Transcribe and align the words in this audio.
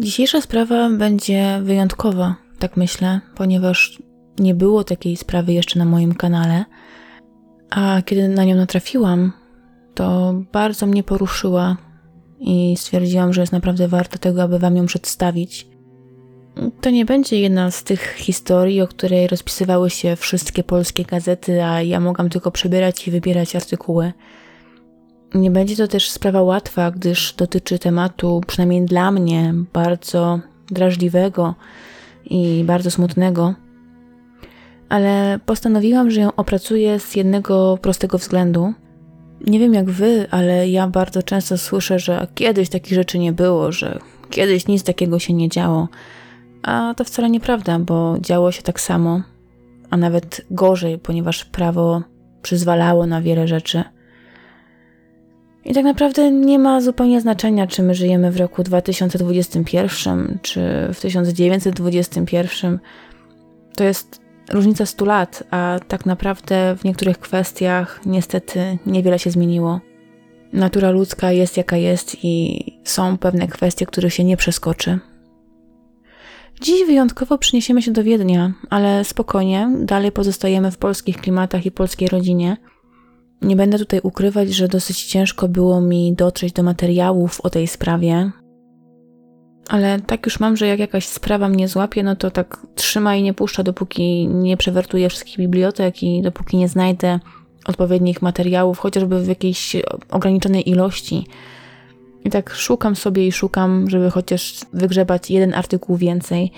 Dzisiejsza 0.00 0.40
sprawa 0.40 0.90
będzie 0.90 1.60
wyjątkowa, 1.62 2.36
tak 2.58 2.76
myślę, 2.76 3.20
ponieważ 3.34 4.02
nie 4.38 4.54
było 4.54 4.84
takiej 4.84 5.16
sprawy 5.16 5.52
jeszcze 5.52 5.78
na 5.78 5.84
moim 5.84 6.14
kanale, 6.14 6.64
a 7.70 8.02
kiedy 8.04 8.28
na 8.28 8.44
nią 8.44 8.54
natrafiłam, 8.54 9.32
to 9.94 10.34
bardzo 10.52 10.86
mnie 10.86 11.02
poruszyła 11.02 11.76
i 12.38 12.76
stwierdziłam, 12.76 13.32
że 13.32 13.40
jest 13.40 13.52
naprawdę 13.52 13.88
warto 13.88 14.18
tego, 14.18 14.42
aby 14.42 14.58
Wam 14.58 14.76
ją 14.76 14.86
przedstawić. 14.86 15.66
To 16.80 16.90
nie 16.90 17.04
będzie 17.04 17.40
jedna 17.40 17.70
z 17.70 17.84
tych 17.84 18.14
historii, 18.14 18.80
o 18.82 18.88
której 18.88 19.26
rozpisywały 19.26 19.90
się 19.90 20.16
wszystkie 20.16 20.64
polskie 20.64 21.04
gazety, 21.04 21.64
a 21.64 21.82
ja 21.82 22.00
mogłam 22.00 22.28
tylko 22.28 22.50
przebierać 22.50 23.08
i 23.08 23.10
wybierać 23.10 23.56
artykuły. 23.56 24.12
Nie 25.34 25.50
będzie 25.50 25.76
to 25.76 25.88
też 25.88 26.10
sprawa 26.10 26.42
łatwa, 26.42 26.90
gdyż 26.90 27.34
dotyczy 27.34 27.78
tematu, 27.78 28.40
przynajmniej 28.46 28.84
dla 28.84 29.10
mnie, 29.10 29.54
bardzo 29.72 30.40
drażliwego 30.70 31.54
i 32.24 32.64
bardzo 32.66 32.90
smutnego. 32.90 33.54
Ale 34.88 35.40
postanowiłam, 35.46 36.10
że 36.10 36.20
ją 36.20 36.34
opracuję 36.36 37.00
z 37.00 37.16
jednego 37.16 37.78
prostego 37.82 38.18
względu. 38.18 38.74
Nie 39.46 39.58
wiem 39.58 39.74
jak 39.74 39.90
wy, 39.90 40.26
ale 40.30 40.68
ja 40.68 40.88
bardzo 40.88 41.22
często 41.22 41.58
słyszę, 41.58 41.98
że 41.98 42.26
kiedyś 42.34 42.68
takich 42.68 42.94
rzeczy 42.94 43.18
nie 43.18 43.32
było, 43.32 43.72
że 43.72 43.98
kiedyś 44.30 44.66
nic 44.66 44.82
takiego 44.82 45.18
się 45.18 45.32
nie 45.32 45.48
działo. 45.48 45.88
A 46.62 46.94
to 46.96 47.04
wcale 47.04 47.30
nieprawda, 47.30 47.78
bo 47.78 48.16
działo 48.20 48.52
się 48.52 48.62
tak 48.62 48.80
samo, 48.80 49.22
a 49.90 49.96
nawet 49.96 50.46
gorzej, 50.50 50.98
ponieważ 50.98 51.44
prawo 51.44 52.02
przyzwalało 52.42 53.06
na 53.06 53.22
wiele 53.22 53.48
rzeczy. 53.48 53.84
I 55.70 55.74
tak 55.74 55.84
naprawdę 55.84 56.30
nie 56.30 56.58
ma 56.58 56.80
zupełnie 56.80 57.20
znaczenia, 57.20 57.66
czy 57.66 57.82
my 57.82 57.94
żyjemy 57.94 58.30
w 58.30 58.36
roku 58.36 58.62
2021, 58.62 60.38
czy 60.42 60.60
w 60.94 61.00
1921. 61.00 62.78
To 63.76 63.84
jest 63.84 64.20
różnica 64.52 64.86
100 64.86 65.04
lat, 65.04 65.44
a 65.50 65.78
tak 65.88 66.06
naprawdę 66.06 66.76
w 66.76 66.84
niektórych 66.84 67.18
kwestiach 67.18 68.00
niestety 68.06 68.78
niewiele 68.86 69.18
się 69.18 69.30
zmieniło. 69.30 69.80
Natura 70.52 70.90
ludzka 70.90 71.32
jest 71.32 71.56
jaka 71.56 71.76
jest 71.76 72.16
i 72.24 72.64
są 72.84 73.18
pewne 73.18 73.48
kwestie, 73.48 73.86
których 73.86 74.14
się 74.14 74.24
nie 74.24 74.36
przeskoczy. 74.36 74.98
Dziś 76.60 76.86
wyjątkowo 76.86 77.38
przyniesiemy 77.38 77.82
się 77.82 77.90
do 77.90 78.04
Wiednia, 78.04 78.52
ale 78.70 79.04
spokojnie, 79.04 79.70
dalej 79.80 80.12
pozostajemy 80.12 80.70
w 80.70 80.78
polskich 80.78 81.16
klimatach 81.16 81.66
i 81.66 81.70
polskiej 81.70 82.08
rodzinie– 82.08 82.56
nie 83.42 83.56
będę 83.56 83.78
tutaj 83.78 84.00
ukrywać, 84.02 84.48
że 84.54 84.68
dosyć 84.68 85.04
ciężko 85.04 85.48
było 85.48 85.80
mi 85.80 86.14
dotrzeć 86.14 86.52
do 86.52 86.62
materiałów 86.62 87.40
o 87.40 87.50
tej 87.50 87.66
sprawie, 87.66 88.30
ale 89.70 90.00
tak 90.00 90.26
już 90.26 90.40
mam, 90.40 90.56
że 90.56 90.66
jak 90.66 90.78
jakaś 90.78 91.06
sprawa 91.06 91.48
mnie 91.48 91.68
złapie, 91.68 92.02
no 92.02 92.16
to 92.16 92.30
tak 92.30 92.66
trzyma 92.74 93.16
i 93.16 93.22
nie 93.22 93.34
puszcza, 93.34 93.62
dopóki 93.62 94.28
nie 94.28 94.56
przewertuję 94.56 95.08
wszystkich 95.08 95.38
bibliotek 95.38 96.02
i 96.02 96.22
dopóki 96.22 96.56
nie 96.56 96.68
znajdę 96.68 97.20
odpowiednich 97.66 98.22
materiałów, 98.22 98.78
chociażby 98.78 99.20
w 99.20 99.28
jakiejś 99.28 99.76
ograniczonej 100.10 100.70
ilości. 100.70 101.26
I 102.24 102.30
tak 102.30 102.54
szukam 102.54 102.96
sobie 102.96 103.26
i 103.26 103.32
szukam, 103.32 103.90
żeby 103.90 104.10
chociaż 104.10 104.54
wygrzebać 104.72 105.30
jeden 105.30 105.54
artykuł 105.54 105.96
więcej. 105.96 106.52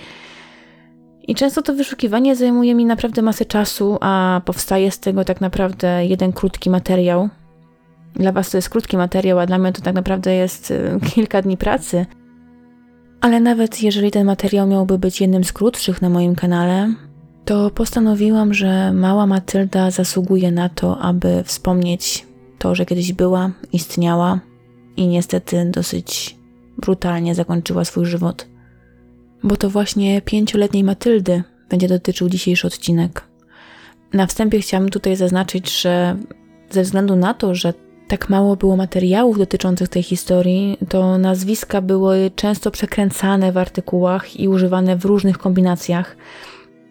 I 1.28 1.34
często 1.34 1.62
to 1.62 1.74
wyszukiwanie 1.74 2.36
zajmuje 2.36 2.74
mi 2.74 2.84
naprawdę 2.84 3.22
masę 3.22 3.44
czasu, 3.44 3.98
a 4.00 4.40
powstaje 4.44 4.90
z 4.90 5.00
tego 5.00 5.24
tak 5.24 5.40
naprawdę 5.40 6.06
jeden 6.06 6.33
krótki 6.33 6.70
materiał. 6.70 7.28
Dla 8.14 8.33
Was 8.33 8.50
to 8.50 8.58
jest 8.58 8.68
krótki 8.68 8.96
materiał, 8.96 9.38
a 9.38 9.46
dla 9.46 9.58
mnie 9.58 9.72
to 9.72 9.82
tak 9.82 9.94
naprawdę 9.94 10.34
jest 10.34 10.70
y, 10.70 10.98
kilka 11.14 11.42
dni 11.42 11.56
pracy. 11.56 12.06
Ale 13.20 13.40
nawet 13.40 13.82
jeżeli 13.82 14.11
ten 14.11 14.27
materiał 14.27 14.66
miałby 14.66 14.98
być 14.98 15.20
jednym 15.20 15.44
z 15.44 15.52
krótszych 15.52 16.02
na 16.02 16.08
moim 16.08 16.34
kanale, 16.34 16.94
to 17.44 17.70
postanowiłam, 17.70 18.55
że 18.55 18.92
mała 18.92 19.27
Matylda 19.27 19.90
zasługuje 19.90 20.52
na 20.52 20.68
to, 20.68 20.98
aby 20.98 21.42
wspomnieć 21.44 22.27
to, 22.58 22.74
że 22.74 22.86
kiedyś 22.86 23.12
była, 23.12 23.50
istniała 23.72 24.40
i 24.96 25.06
niestety 25.06 25.70
dosyć 25.70 26.36
brutalnie 26.78 27.34
zakończyła 27.34 27.84
swój 27.84 28.06
żywot 28.06 28.52
bo 29.42 29.57
to 29.57 29.70
właśnie 29.70 30.23
pięcioletniej 30.23 30.85
Matyldy 30.85 31.42
będzie 31.70 31.89
dotyczył 31.89 32.29
dzisiejszy 32.29 32.67
odcinek. 32.67 33.25
Na 34.13 34.27
wstępie 34.27 34.61
chciałam 34.61 34.89
tutaj 34.89 35.17
zaznaczyć, 35.17 35.80
że 35.80 36.17
ze 36.70 36.83
względu 36.83 37.17
na 37.17 37.35
to, 37.35 37.55
że 37.55 37.75
tak 38.08 38.29
mało 38.29 38.57
było 38.57 38.77
materiałów 38.77 39.39
dotyczących 39.39 39.89
tej 39.89 40.03
historii, 40.03 40.79
to 40.89 41.19
nazwiska 41.19 41.80
były 41.80 42.30
często 42.36 42.70
przekręcane 42.70 43.53
w 43.53 43.58
artykułach 43.58 44.41
i 44.41 44.48
używane 44.48 44.97
w 44.97 45.05
różnych 45.05 45.39
kombinacjach. 45.39 46.17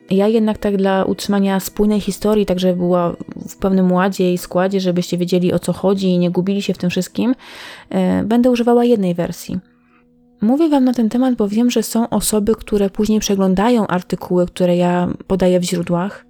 Ja 0.10 0.28
jednak 0.28 0.58
tak 0.58 0.78
dla 0.78 1.04
utrzymania 1.04 1.60
spójnej 1.60 2.02
historii, 2.02 2.46
tak 2.46 2.60
żeby 2.60 2.76
była 2.76 3.16
w 3.50 3.58
pewnym 3.58 3.92
ładzie 3.92 4.34
i 4.34 4.38
składzie, 4.38 4.80
żebyście 4.80 5.18
wiedzieli 5.18 5.54
o 5.54 5.60
co 5.60 5.74
chodzi 5.74 6.08
i 6.08 6.20
nie 6.20 6.32
gubili 6.32 6.62
się 6.62 6.74
w 6.74 6.78
tym 6.78 6.90
wszystkim, 6.90 7.36
e, 7.90 8.24
będę 8.24 8.52
używała 8.52 8.84
jednej 8.86 9.16
wersji. 9.16 9.71
Mówię 10.41 10.69
Wam 10.69 10.84
na 10.84 10.94
ten 10.94 11.09
temat, 11.09 11.35
bo 11.35 11.47
wiem, 11.47 11.72
że 11.72 11.84
są 11.84 12.09
osoby, 12.09 12.56
które 12.56 12.90
później 12.90 13.19
przeglądają 13.19 13.88
artykuły, 13.88 14.46
które 14.46 14.78
ja 14.78 15.07
podaję 15.28 15.59
w 15.59 15.63
źródłach, 15.63 16.25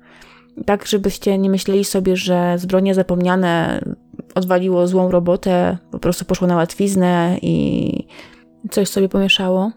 tak 0.66 0.88
żebyście 0.88 1.38
nie 1.38 1.50
myśleli 1.50 1.84
sobie, 1.84 2.16
że 2.16 2.56
zbrodnie 2.58 2.96
zapomniane 2.96 3.82
odwaliło 4.36 4.88
złą 4.88 5.12
robotę, 5.12 5.78
po 5.92 6.00
prostu 6.00 6.26
poszło 6.26 6.48
na 6.48 6.56
łatwiznę 6.56 7.38
i 7.42 8.08
coś 8.72 8.90
sobie 8.90 9.10
pomieszało. 9.10 9.72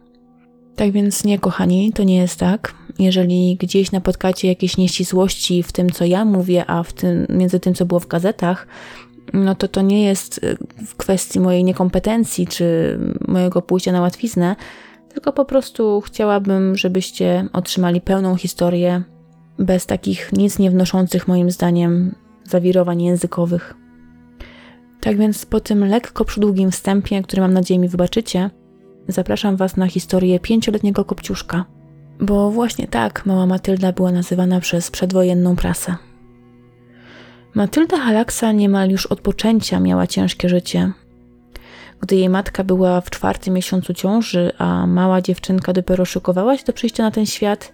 Tak 0.76 0.90
więc 0.90 1.24
nie, 1.24 1.38
kochani, 1.38 1.92
to 1.92 2.02
nie 2.02 2.16
jest 2.16 2.40
tak. 2.40 2.74
Jeżeli 2.98 3.56
gdzieś 3.56 3.92
napotkacie 3.92 4.48
jakieś 4.48 4.76
nieścisłości 4.76 5.62
w 5.62 5.72
tym, 5.72 5.90
co 5.90 6.04
ja 6.04 6.24
mówię, 6.24 6.64
a 6.66 6.82
w 6.82 6.92
tym, 6.92 7.26
między 7.28 7.60
tym, 7.60 7.74
co 7.74 7.86
było 7.86 8.00
w 8.00 8.06
gazetach, 8.06 8.66
no 9.32 9.54
to 9.54 9.68
to 9.68 9.82
nie 9.82 10.04
jest 10.04 10.44
y, 10.44 10.56
w 10.86 10.96
kwestii 10.96 11.40
mojej 11.40 11.64
niekompetencji 11.64 12.46
czy 12.46 12.98
mojego 13.28 13.62
pójścia 13.62 13.92
na 13.92 14.00
łatwiznę, 14.00 14.56
tylko 15.08 15.32
po 15.32 15.44
prostu 15.44 16.00
chciałabym, 16.00 16.76
żebyście 16.76 17.48
otrzymali 17.52 18.00
pełną 18.00 18.36
historię 18.36 19.02
bez 19.58 19.86
takich 19.86 20.32
nic 20.32 20.58
nie 20.58 20.70
wnoszących 20.70 21.28
moim 21.28 21.50
zdaniem 21.50 22.14
zawirowań 22.44 23.02
językowych. 23.02 23.74
Tak 25.00 25.16
więc 25.16 25.46
po 25.46 25.60
tym 25.60 25.84
lekko 25.84 26.24
przydługim 26.24 26.70
wstępie, 26.70 27.22
który 27.22 27.42
mam 27.42 27.52
nadzieję 27.52 27.80
mi 27.80 27.88
wybaczycie, 27.88 28.50
zapraszam 29.08 29.56
Was 29.56 29.76
na 29.76 29.86
historię 29.86 30.40
pięcioletniego 30.40 31.04
kopciuszka. 31.04 31.64
Bo 32.20 32.50
właśnie 32.50 32.88
tak 32.88 33.26
mała 33.26 33.46
Matylda 33.46 33.92
była 33.92 34.12
nazywana 34.12 34.60
przez 34.60 34.90
przedwojenną 34.90 35.56
prasę. 35.56 35.96
Matylda 37.54 37.96
Halaksa 37.96 38.52
niemal 38.52 38.90
już 38.90 39.06
od 39.06 39.20
poczęcia 39.20 39.80
miała 39.80 40.06
ciężkie 40.06 40.48
życie. 40.48 40.92
Gdy 42.00 42.16
jej 42.16 42.28
matka 42.28 42.64
była 42.64 43.00
w 43.00 43.10
czwartym 43.10 43.54
miesiącu 43.54 43.94
ciąży, 43.94 44.52
a 44.58 44.86
mała 44.86 45.22
dziewczynka 45.22 45.72
dopiero 45.72 46.04
szykowała 46.04 46.56
się 46.56 46.64
do 46.64 46.72
przyjścia 46.72 47.02
na 47.02 47.10
ten 47.10 47.26
świat, 47.26 47.72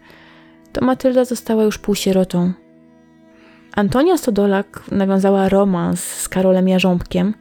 to 0.73 0.85
Matylda 0.85 1.25
została 1.25 1.63
już 1.63 1.79
półsierotą. 1.79 2.53
Antonia 3.75 4.17
Stodolak 4.17 4.83
nawiązała 4.93 5.49
romans 5.49 6.05
z 6.05 6.29
Karolem 6.29 6.69
Jarząbkiem 6.69 7.35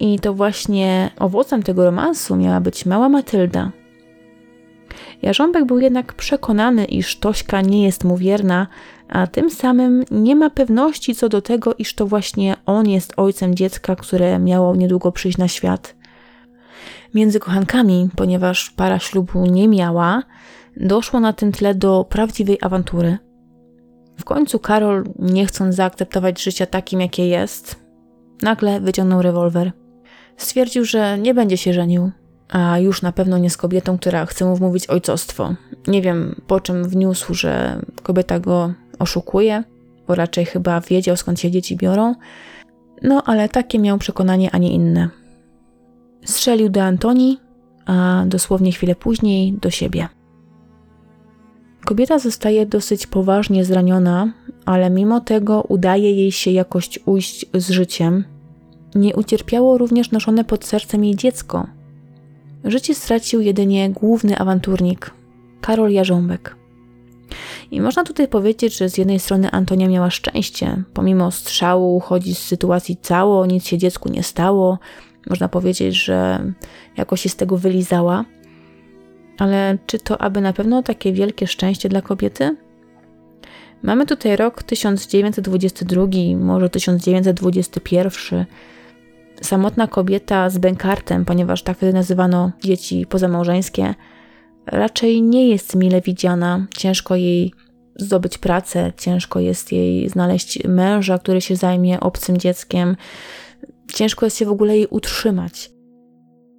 i 0.00 0.18
to 0.18 0.34
właśnie 0.34 1.10
owocem 1.18 1.62
tego 1.62 1.84
romansu 1.84 2.36
miała 2.36 2.60
być 2.60 2.86
mała 2.86 3.08
Matylda. 3.08 3.72
Jarząbek 5.22 5.64
był 5.64 5.78
jednak 5.78 6.14
przekonany, 6.14 6.84
iż 6.84 7.18
Tośka 7.18 7.60
nie 7.60 7.84
jest 7.84 8.04
mu 8.04 8.16
wierna, 8.16 8.66
a 9.08 9.26
tym 9.26 9.50
samym 9.50 10.04
nie 10.10 10.36
ma 10.36 10.50
pewności 10.50 11.14
co 11.14 11.28
do 11.28 11.42
tego, 11.42 11.74
iż 11.74 11.94
to 11.94 12.06
właśnie 12.06 12.56
on 12.66 12.88
jest 12.88 13.12
ojcem 13.16 13.54
dziecka, 13.54 13.96
które 13.96 14.38
miało 14.38 14.76
niedługo 14.76 15.12
przyjść 15.12 15.38
na 15.38 15.48
świat. 15.48 15.96
Między 17.14 17.40
kochankami, 17.40 18.08
ponieważ 18.16 18.70
para 18.70 18.98
ślubu 18.98 19.46
nie 19.46 19.68
miała, 19.68 20.22
doszło 20.76 21.20
na 21.20 21.32
tym 21.32 21.52
tle 21.52 21.74
do 21.74 22.06
prawdziwej 22.08 22.58
awantury. 22.60 23.18
W 24.18 24.24
końcu 24.24 24.58
Karol, 24.58 25.04
nie 25.18 25.46
chcąc 25.46 25.74
zaakceptować 25.74 26.42
życia 26.42 26.66
takim, 26.66 27.00
jakie 27.00 27.28
jest, 27.28 27.76
nagle 28.42 28.80
wyciągnął 28.80 29.22
rewolwer. 29.22 29.72
Stwierdził, 30.36 30.84
że 30.84 31.18
nie 31.18 31.34
będzie 31.34 31.56
się 31.56 31.72
żenił, 31.72 32.10
a 32.48 32.78
już 32.78 33.02
na 33.02 33.12
pewno 33.12 33.38
nie 33.38 33.50
z 33.50 33.56
kobietą, 33.56 33.98
która 33.98 34.26
chce 34.26 34.44
mu 34.44 34.56
wmówić 34.56 34.86
ojcostwo. 34.86 35.54
Nie 35.86 36.02
wiem, 36.02 36.40
po 36.46 36.60
czym 36.60 36.88
wniósł, 36.88 37.34
że 37.34 37.80
kobieta 38.02 38.40
go 38.40 38.72
oszukuje, 38.98 39.64
bo 40.08 40.14
raczej 40.14 40.44
chyba 40.44 40.80
wiedział 40.80 41.16
skąd 41.16 41.40
się 41.40 41.50
dzieci 41.50 41.76
biorą. 41.76 42.14
No, 43.02 43.22
ale 43.26 43.48
takie 43.48 43.78
miał 43.78 43.98
przekonanie, 43.98 44.50
a 44.50 44.58
nie 44.58 44.72
inne. 44.72 45.08
Strzelił 46.24 46.68
do 46.68 46.82
Antoni, 46.82 47.38
a 47.86 48.24
dosłownie 48.26 48.72
chwilę 48.72 48.94
później 48.94 49.52
do 49.52 49.70
siebie. 49.70 50.08
Kobieta 51.84 52.18
zostaje 52.18 52.66
dosyć 52.66 53.06
poważnie 53.06 53.64
zraniona, 53.64 54.32
ale 54.64 54.90
mimo 54.90 55.20
tego 55.20 55.62
udaje 55.62 56.12
jej 56.12 56.32
się 56.32 56.50
jakoś 56.50 56.98
ujść 57.06 57.46
z 57.54 57.70
życiem. 57.70 58.24
Nie 58.94 59.16
ucierpiało 59.16 59.78
również 59.78 60.10
noszone 60.10 60.44
pod 60.44 60.64
sercem 60.64 61.04
jej 61.04 61.16
dziecko. 61.16 61.66
Życie 62.64 62.94
stracił 62.94 63.40
jedynie 63.40 63.90
główny 63.90 64.38
awanturnik, 64.38 65.10
Karol 65.60 65.90
Jarząbek. 65.90 66.57
I 67.70 67.80
można 67.80 68.04
tutaj 68.04 68.28
powiedzieć, 68.28 68.78
że 68.78 68.88
z 68.88 68.98
jednej 68.98 69.18
strony 69.18 69.50
Antonia 69.50 69.88
miała 69.88 70.10
szczęście. 70.10 70.82
Pomimo 70.94 71.30
strzału 71.30 71.96
uchodzi 71.96 72.34
z 72.34 72.38
sytuacji 72.38 72.96
cało, 72.96 73.46
nic 73.46 73.66
się 73.66 73.78
dziecku 73.78 74.08
nie 74.08 74.22
stało. 74.22 74.78
Można 75.30 75.48
powiedzieć, 75.48 75.94
że 76.04 76.38
jakoś 76.96 77.20
się 77.20 77.28
z 77.28 77.36
tego 77.36 77.56
wylizała. 77.56 78.24
Ale 79.38 79.78
czy 79.86 79.98
to 79.98 80.20
aby 80.20 80.40
na 80.40 80.52
pewno 80.52 80.82
takie 80.82 81.12
wielkie 81.12 81.46
szczęście 81.46 81.88
dla 81.88 82.02
kobiety? 82.02 82.56
Mamy 83.82 84.06
tutaj 84.06 84.36
rok 84.36 84.62
1922, 84.62 86.06
może 86.36 86.70
1921. 86.70 88.46
Samotna 89.42 89.86
kobieta 89.86 90.50
z 90.50 90.58
bękartem, 90.58 91.24
ponieważ 91.24 91.62
tak 91.62 91.76
wtedy 91.76 91.92
nazywano 91.92 92.52
dzieci 92.64 93.06
pozamałżeńskie, 93.08 93.94
raczej 94.72 95.22
nie 95.22 95.48
jest 95.48 95.74
mile 95.74 96.00
widziana. 96.00 96.66
Ciężko 96.76 97.16
jej 97.16 97.52
zdobyć 97.96 98.38
pracę, 98.38 98.92
ciężko 98.96 99.40
jest 99.40 99.72
jej 99.72 100.08
znaleźć 100.08 100.64
męża, 100.64 101.18
który 101.18 101.40
się 101.40 101.56
zajmie 101.56 102.00
obcym 102.00 102.36
dzieckiem, 102.36 102.96
ciężko 103.94 104.26
jest 104.26 104.36
się 104.36 104.46
w 104.46 104.50
ogóle 104.50 104.76
jej 104.76 104.86
utrzymać. 104.90 105.70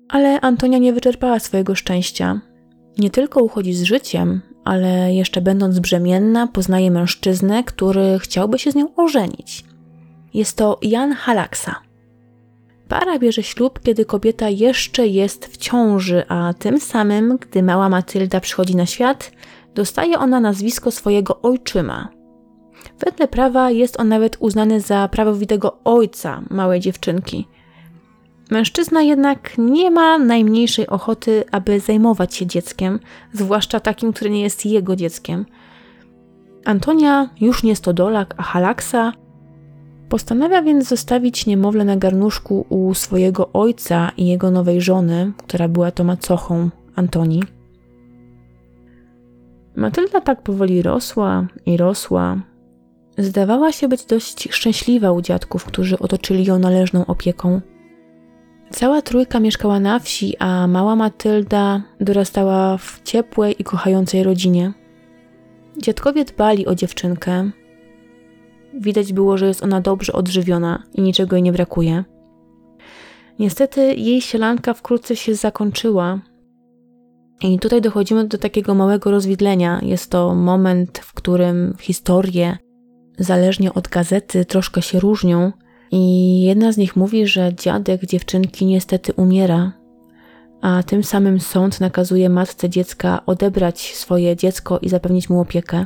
Ale 0.09 0.41
Antonia 0.41 0.77
nie 0.77 0.94
wyczerpała 0.94 1.39
swojego 1.39 1.75
szczęścia. 1.75 2.41
Nie 2.97 3.09
tylko 3.09 3.44
uchodzi 3.44 3.73
z 3.73 3.83
życiem, 3.83 4.41
ale 4.65 5.13
jeszcze 5.13 5.41
będąc 5.41 5.79
brzemienna, 5.79 6.47
poznaje 6.47 6.91
mężczyznę, 6.91 7.63
który 7.63 8.19
chciałby 8.19 8.59
się 8.59 8.71
z 8.71 8.75
nią 8.75 8.95
ożenić. 8.95 9.65
Jest 10.33 10.57
to 10.57 10.79
Jan 10.81 11.13
Halaksa. 11.13 11.88
Para 12.89 13.19
bierze 13.19 13.44
ślub, 13.44 13.80
kiedy 13.83 14.06
kobieta 14.06 14.50
jeszcze 14.50 15.07
jest 15.07 15.45
w 15.45 15.57
ciąży, 15.57 16.24
a 16.27 16.53
tym 16.53 16.80
samym, 16.80 17.38
gdy 17.38 17.63
mała 17.63 17.89
Matylda 17.89 18.39
przychodzi 18.39 18.75
na 18.75 18.86
świat, 18.86 19.31
dostaje 19.75 20.19
ona 20.19 20.39
nazwisko 20.39 20.91
swojego 20.91 21.41
ojczyma. 21.41 22.09
Wedle 23.00 23.27
prawa 23.27 23.71
jest 23.71 24.00
on 24.00 24.07
nawet 24.07 24.38
uznany 24.39 24.81
za 24.81 25.07
prawowitego 25.07 25.80
ojca 25.83 26.41
małej 26.50 26.80
dziewczynki. 26.80 27.47
Mężczyzna 28.51 29.01
jednak 29.01 29.57
nie 29.57 29.92
ma 29.92 30.18
najmniejszej 30.18 30.88
ochoty, 30.88 31.44
aby 31.51 31.80
zajmować 31.80 32.35
się 32.35 32.45
dzieckiem, 32.45 33.00
zwłaszcza 33.33 33.80
takim, 33.80 34.13
który 34.13 34.30
nie 34.30 34.42
jest 34.42 34.65
jego 34.65 34.95
dzieckiem. 34.95 35.45
Antonia 36.65 37.30
już 37.42 37.63
nie 37.63 37.75
stodolak, 37.75 38.33
a 38.38 38.44
halaksa 38.44 39.13
Postanawia 40.09 40.61
więc 40.61 40.88
zostawić 40.88 41.45
niemowlę 41.45 41.85
na 41.85 41.97
garnuszku 41.97 42.65
u 42.69 42.94
swojego 42.94 43.50
ojca 43.53 44.11
i 44.17 44.27
jego 44.27 44.51
nowej 44.51 44.81
żony, 44.81 45.31
która 45.38 45.67
była 45.67 45.91
to 45.91 46.03
macochą 46.03 46.69
Antoni. 46.95 47.44
Matylda 49.75 50.21
tak 50.21 50.44
powoli 50.44 50.81
rosła 50.81 51.47
i 51.65 51.77
rosła. 51.77 52.38
Zdawała 53.17 53.71
się 53.71 53.88
być 53.88 54.06
dość 54.06 54.47
szczęśliwa 54.51 55.11
u 55.11 55.21
dziadków, 55.21 55.65
którzy 55.65 56.00
otoczyli 56.00 56.45
ją 56.45 56.59
należną 56.59 57.06
opieką. 57.06 57.61
Cała 58.71 59.01
trójka 59.01 59.39
mieszkała 59.39 59.79
na 59.79 60.00
wsi, 60.00 60.38
a 60.39 60.67
mała 60.67 60.95
Matylda 60.95 61.81
dorastała 62.00 62.77
w 62.77 63.01
ciepłej 63.03 63.56
i 63.59 63.63
kochającej 63.63 64.23
rodzinie. 64.23 64.73
Dziadkowie 65.77 66.25
dbali 66.25 66.67
o 66.67 66.75
dziewczynkę, 66.75 67.51
Widać 68.74 69.13
było, 69.13 69.38
że 69.38 69.48
jest 69.48 69.63
ona 69.63 69.81
dobrze 69.81 70.13
odżywiona 70.13 70.83
i 70.94 71.01
niczego 71.01 71.36
jej 71.36 71.44
nie 71.44 71.51
brakuje. 71.51 72.04
Niestety 73.39 73.95
jej 73.95 74.21
sielanka 74.21 74.74
wkrótce 74.74 75.16
się 75.16 75.36
zakończyła. 75.36 76.19
I 77.42 77.60
tutaj 77.60 77.81
dochodzimy 77.81 78.27
do 78.27 78.38
takiego 78.38 78.75
małego 78.75 79.12
rozwidlenia. 79.12 79.80
Jest 79.83 80.12
to 80.12 80.36
moment, 80.36 81.00
w 81.00 81.13
którym 81.13 81.75
historie, 81.80 82.57
zależnie 83.19 83.74
od 83.74 83.88
gazety, 83.88 84.45
troszkę 84.45 84.81
się 84.81 85.00
różnią. 85.00 85.51
I 85.92 86.42
jedna 86.42 86.71
z 86.71 86.77
nich 86.77 86.95
mówi, 86.95 87.27
że 87.27 87.54
dziadek 87.56 88.06
dziewczynki 88.06 88.66
niestety 88.66 89.13
umiera, 89.13 89.71
a 90.62 90.83
tym 90.83 91.04
samym 91.04 91.39
sąd 91.39 91.80
nakazuje 91.80 92.30
matce 92.30 92.69
dziecka 92.69 93.25
odebrać 93.25 93.95
swoje 93.95 94.36
dziecko 94.36 94.80
i 94.80 94.89
zapewnić 94.89 95.30
mu 95.30 95.42
opiekę. 95.42 95.86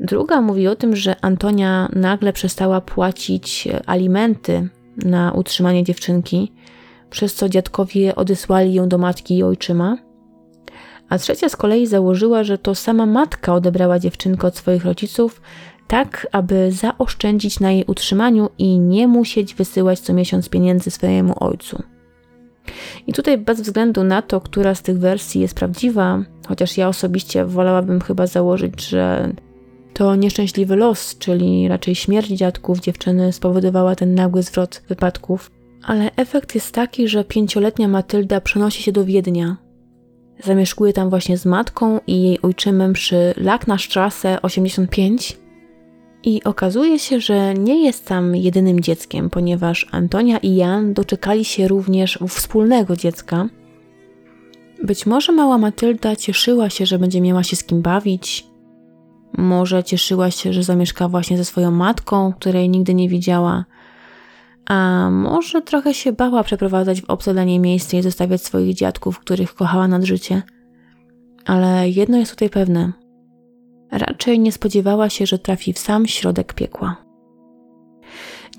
Druga 0.00 0.40
mówi 0.40 0.68
o 0.68 0.76
tym, 0.76 0.96
że 0.96 1.24
Antonia 1.24 1.88
nagle 1.92 2.32
przestała 2.32 2.80
płacić 2.80 3.68
alimenty 3.86 4.68
na 4.96 5.32
utrzymanie 5.32 5.84
dziewczynki, 5.84 6.52
przez 7.10 7.34
co 7.34 7.48
dziadkowie 7.48 8.14
odesłali 8.14 8.74
ją 8.74 8.88
do 8.88 8.98
matki 8.98 9.36
i 9.36 9.42
ojczyma. 9.42 9.96
A 11.08 11.18
trzecia 11.18 11.48
z 11.48 11.56
kolei 11.56 11.86
założyła, 11.86 12.44
że 12.44 12.58
to 12.58 12.74
sama 12.74 13.06
matka 13.06 13.54
odebrała 13.54 13.98
dziewczynkę 13.98 14.46
od 14.46 14.56
swoich 14.56 14.84
rodziców, 14.84 15.40
tak 15.88 16.26
aby 16.32 16.72
zaoszczędzić 16.72 17.60
na 17.60 17.70
jej 17.70 17.84
utrzymaniu 17.86 18.48
i 18.58 18.78
nie 18.78 19.08
musieć 19.08 19.54
wysyłać 19.54 20.00
co 20.00 20.12
miesiąc 20.12 20.48
pieniędzy 20.48 20.90
swojemu 20.90 21.34
ojcu. 21.44 21.82
I 23.06 23.12
tutaj 23.12 23.38
bez 23.38 23.60
względu 23.60 24.04
na 24.04 24.22
to, 24.22 24.40
która 24.40 24.74
z 24.74 24.82
tych 24.82 24.98
wersji 24.98 25.40
jest 25.40 25.54
prawdziwa, 25.54 26.22
chociaż 26.48 26.76
ja 26.76 26.88
osobiście 26.88 27.44
wolałabym 27.44 28.00
chyba 28.00 28.26
założyć, 28.26 28.88
że 28.88 29.32
to 30.00 30.16
nieszczęśliwy 30.16 30.76
los, 30.76 31.18
czyli 31.18 31.68
raczej 31.68 31.94
śmierć 31.94 32.28
dziadków 32.28 32.80
dziewczyny 32.80 33.32
spowodowała 33.32 33.94
ten 33.96 34.14
nagły 34.14 34.42
zwrot 34.42 34.82
wypadków. 34.88 35.50
Ale 35.82 36.10
efekt 36.16 36.54
jest 36.54 36.74
taki, 36.74 37.08
że 37.08 37.24
pięcioletnia 37.24 37.88
Matylda 37.88 38.40
przenosi 38.40 38.82
się 38.82 38.92
do 38.92 39.04
Wiednia. 39.04 39.56
Zamieszkuje 40.44 40.92
tam 40.92 41.10
właśnie 41.10 41.38
z 41.38 41.46
matką 41.46 42.00
i 42.06 42.22
jej 42.22 42.42
ojczymem 42.42 42.92
przy 42.92 43.34
Lacknerstrasse 43.36 44.42
85 44.42 45.38
i 46.22 46.44
okazuje 46.44 46.98
się, 46.98 47.20
że 47.20 47.54
nie 47.54 47.84
jest 47.84 48.06
tam 48.06 48.36
jedynym 48.36 48.80
dzieckiem, 48.80 49.30
ponieważ 49.30 49.88
Antonia 49.90 50.38
i 50.38 50.54
Jan 50.54 50.94
doczekali 50.94 51.44
się 51.44 51.68
również 51.68 52.18
wspólnego 52.28 52.96
dziecka. 52.96 53.48
Być 54.82 55.06
może 55.06 55.32
mała 55.32 55.58
Matylda 55.58 56.16
cieszyła 56.16 56.70
się, 56.70 56.86
że 56.86 56.98
będzie 56.98 57.20
miała 57.20 57.42
się 57.42 57.56
z 57.56 57.64
kim 57.64 57.82
bawić, 57.82 58.49
może 59.38 59.84
cieszyła 59.84 60.30
się, 60.30 60.52
że 60.52 60.62
zamieszka 60.62 61.08
właśnie 61.08 61.36
ze 61.36 61.44
swoją 61.44 61.70
matką, 61.70 62.32
której 62.32 62.68
nigdy 62.68 62.94
nie 62.94 63.08
widziała. 63.08 63.64
A 64.66 65.08
może 65.10 65.62
trochę 65.62 65.94
się 65.94 66.12
bała 66.12 66.42
przeprowadzać 66.42 67.02
w 67.02 67.34
niej 67.46 67.58
miejsce 67.58 67.96
i 67.98 68.02
zostawiać 68.02 68.42
swoich 68.42 68.74
dziadków, 68.74 69.18
których 69.18 69.54
kochała 69.54 69.88
nad 69.88 70.04
życie. 70.04 70.42
Ale 71.46 71.88
jedno 71.88 72.16
jest 72.18 72.32
tutaj 72.32 72.50
pewne. 72.50 72.92
Raczej 73.92 74.40
nie 74.40 74.52
spodziewała 74.52 75.08
się, 75.08 75.26
że 75.26 75.38
trafi 75.38 75.72
w 75.72 75.78
sam 75.78 76.06
środek 76.06 76.54
piekła. 76.54 76.96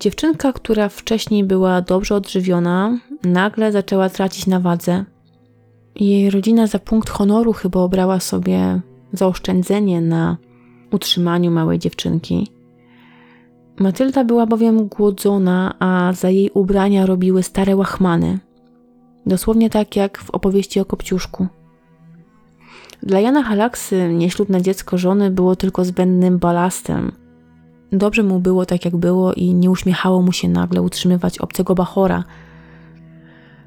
Dziewczynka, 0.00 0.52
która 0.52 0.88
wcześniej 0.88 1.44
była 1.44 1.82
dobrze 1.82 2.14
odżywiona, 2.14 2.98
nagle 3.24 3.72
zaczęła 3.72 4.08
tracić 4.08 4.46
na 4.46 4.60
wadze. 4.60 5.04
Jej 5.94 6.30
rodzina 6.30 6.66
za 6.66 6.78
punkt 6.78 7.10
honoru 7.10 7.52
chyba 7.52 7.80
obrała 7.80 8.20
sobie 8.20 8.80
zaoszczędzenie 9.12 10.00
na 10.00 10.36
utrzymaniu 10.94 11.50
małej 11.50 11.78
dziewczynki. 11.78 12.52
Matylda 13.78 14.24
była 14.24 14.46
bowiem 14.46 14.88
głodzona, 14.88 15.74
a 15.78 16.12
za 16.12 16.30
jej 16.30 16.50
ubrania 16.54 17.06
robiły 17.06 17.42
stare 17.42 17.76
łachmany. 17.76 18.38
Dosłownie 19.26 19.70
tak 19.70 19.96
jak 19.96 20.18
w 20.18 20.30
opowieści 20.30 20.80
o 20.80 20.84
Kopciuszku. 20.84 21.46
Dla 23.02 23.20
Jana 23.20 23.42
Halaksy 23.42 24.14
nieślubne 24.14 24.62
dziecko 24.62 24.98
żony 24.98 25.30
było 25.30 25.56
tylko 25.56 25.84
zbędnym 25.84 26.38
balastem. 26.38 27.12
Dobrze 27.92 28.22
mu 28.22 28.40
było 28.40 28.66
tak 28.66 28.84
jak 28.84 28.96
było 28.96 29.32
i 29.32 29.54
nie 29.54 29.70
uśmiechało 29.70 30.22
mu 30.22 30.32
się 30.32 30.48
nagle 30.48 30.82
utrzymywać 30.82 31.38
obcego 31.38 31.74
bachora. 31.74 32.24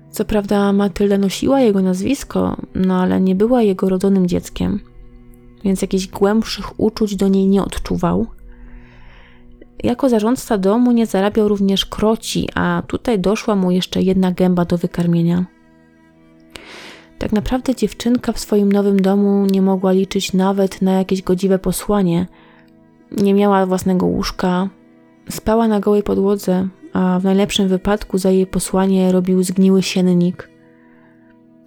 Co 0.10 0.26
prawda 0.26 0.74
Matylda 0.74 1.18
nosiła 1.18 1.62
jego 1.62 1.82
nazwisko, 1.82 2.58
no 2.76 3.02
ale 3.02 3.22
nie 3.22 3.36
była 3.36 3.62
jego 3.62 3.90
rodzonym 3.90 4.28
dzieckiem– 4.28 4.80
więc 5.66 5.82
jakichś 5.82 6.08
głębszych 6.08 6.80
uczuć 6.80 7.16
do 7.16 7.28
niej 7.28 7.48
nie 7.48 7.64
odczuwał. 7.64 8.26
Jako 9.84 10.10
zarządca 10.10 10.58
domu 10.58 10.92
nie 10.92 11.06
zarabiał 11.06 11.48
również 11.48 11.86
kroci, 11.86 12.50
a 12.56 12.84
tutaj 12.88 13.20
doszła 13.20 13.56
mu 13.56 13.72
jeszcze 13.72 14.02
jedna 14.02 14.32
gęba 14.32 14.66
do 14.66 14.78
wykarmienia. 14.78 15.46
Tak 17.20 17.32
naprawdę 17.32 17.76
dziewczynka 17.76 18.32
w 18.32 18.40
swoim 18.40 18.72
nowym 18.72 19.00
domu 19.00 19.46
nie 19.46 19.62
mogła 19.62 19.92
liczyć 19.92 20.34
nawet 20.34 20.82
na 20.82 20.92
jakieś 20.92 21.22
godziwe 21.22 21.60
posłanie. 21.60 22.28
Nie 23.12 23.34
miała 23.34 23.66
własnego 23.66 24.06
łóżka, 24.06 24.70
spała 25.30 25.68
na 25.68 25.80
gołej 25.80 26.04
podłodze, 26.04 26.68
a 26.94 27.20
w 27.20 27.24
najlepszym 27.24 27.68
wypadku 27.68 28.18
za 28.18 28.32
jej 28.32 28.48
posłanie 28.48 29.12
robił 29.12 29.44
zgniły 29.44 29.84
siennik– 29.84 30.50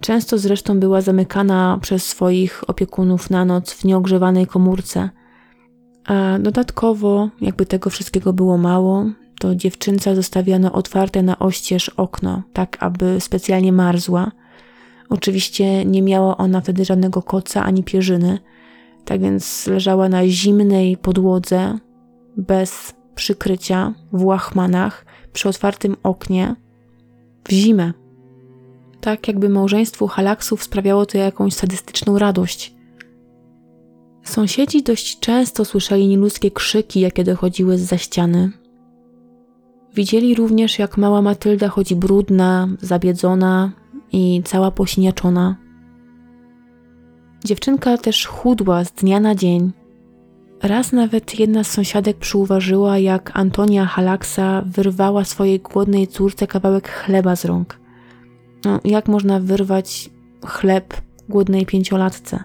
Często 0.01 0.37
zresztą 0.37 0.79
była 0.79 1.01
zamykana 1.01 1.77
przez 1.81 2.05
swoich 2.05 2.69
opiekunów 2.69 3.29
na 3.29 3.45
noc 3.45 3.73
w 3.73 3.85
nieogrzewanej 3.85 4.47
komórce. 4.47 5.09
A 6.05 6.39
dodatkowo, 6.39 7.29
jakby 7.41 7.65
tego 7.65 7.89
wszystkiego 7.89 8.33
było 8.33 8.57
mało, 8.57 9.05
to 9.39 9.55
dziewczynca 9.55 10.15
zostawiano 10.15 10.71
otwarte 10.71 11.23
na 11.23 11.39
oścież 11.39 11.89
okno, 11.89 12.43
tak 12.53 12.77
aby 12.79 13.19
specjalnie 13.19 13.71
marzła. 13.71 14.31
Oczywiście 15.09 15.85
nie 15.85 16.01
miała 16.01 16.37
ona 16.37 16.61
wtedy 16.61 16.85
żadnego 16.85 17.21
koca 17.21 17.63
ani 17.63 17.83
pierzyny, 17.83 18.39
tak 19.05 19.21
więc 19.21 19.67
leżała 19.67 20.09
na 20.09 20.27
zimnej 20.27 20.97
podłodze, 20.97 21.77
bez 22.37 22.93
przykrycia, 23.15 23.93
w 24.13 24.23
łachmanach, 24.23 25.05
przy 25.33 25.49
otwartym 25.49 25.95
oknie, 26.03 26.55
w 27.47 27.51
zimę. 27.51 27.93
Tak 29.01 29.27
jakby 29.27 29.49
małżeństwu 29.49 30.07
halaksów 30.07 30.63
sprawiało 30.63 31.05
to 31.05 31.17
jakąś 31.17 31.53
sadystyczną 31.53 32.19
radość. 32.19 32.75
Sąsiedzi 34.23 34.83
dość 34.83 35.19
często 35.19 35.65
słyszeli 35.65 36.07
nieludzkie 36.07 36.51
krzyki, 36.51 36.99
jakie 36.99 37.23
dochodziły 37.23 37.77
z 37.77 37.81
za 37.81 37.97
ściany. 37.97 38.51
Widzieli 39.95 40.35
również, 40.35 40.79
jak 40.79 40.97
mała 40.97 41.21
Matylda 41.21 41.67
chodzi 41.67 41.95
brudna, 41.95 42.67
zabiedzona 42.81 43.71
i 44.11 44.41
cała 44.45 44.71
posiniaczona. 44.71 45.55
Dziewczynka 47.45 47.97
też 47.97 48.25
chudła 48.25 48.83
z 48.83 48.91
dnia 48.91 49.19
na 49.19 49.35
dzień. 49.35 49.71
Raz 50.63 50.91
nawet 50.91 51.39
jedna 51.39 51.63
z 51.63 51.71
sąsiadek 51.71 52.17
przyuważyła, 52.17 52.97
jak 52.97 53.31
Antonia 53.33 53.85
Halaksa 53.85 54.63
wyrwała 54.65 55.25
swojej 55.25 55.59
głodnej 55.59 56.07
córce 56.07 56.47
kawałek 56.47 56.89
chleba 56.89 57.35
z 57.35 57.45
rąk. 57.45 57.78
No, 58.65 58.79
jak 58.85 59.07
można 59.07 59.39
wyrwać 59.39 60.09
chleb 60.45 61.01
głodnej 61.29 61.65
pięciolatce? 61.65 62.43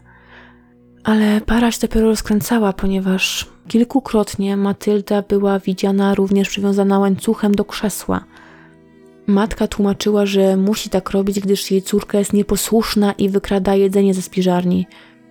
Ale 1.05 1.41
para 1.41 1.73
się 1.73 1.81
dopiero 1.81 2.07
rozkręcała, 2.07 2.73
ponieważ 2.73 3.47
kilkukrotnie 3.69 4.57
Matylda 4.57 5.23
była 5.23 5.59
widziana 5.59 6.15
również 6.15 6.49
przywiązana 6.49 6.99
łańcuchem 6.99 7.55
do 7.55 7.65
krzesła. 7.65 8.25
Matka 9.27 9.69
tłumaczyła, 9.69 10.27
że 10.27 10.57
musi 10.57 10.91
tak 10.91 11.11
robić, 11.11 11.41
gdyż 11.41 11.71
jej 11.71 11.83
córka 11.83 12.19
jest 12.19 12.33
nieposłuszna 12.33 13.13
i 13.13 13.29
wykrada 13.29 13.75
jedzenie 13.75 14.15
ze 14.15 14.23
spiżarni. 14.23 14.87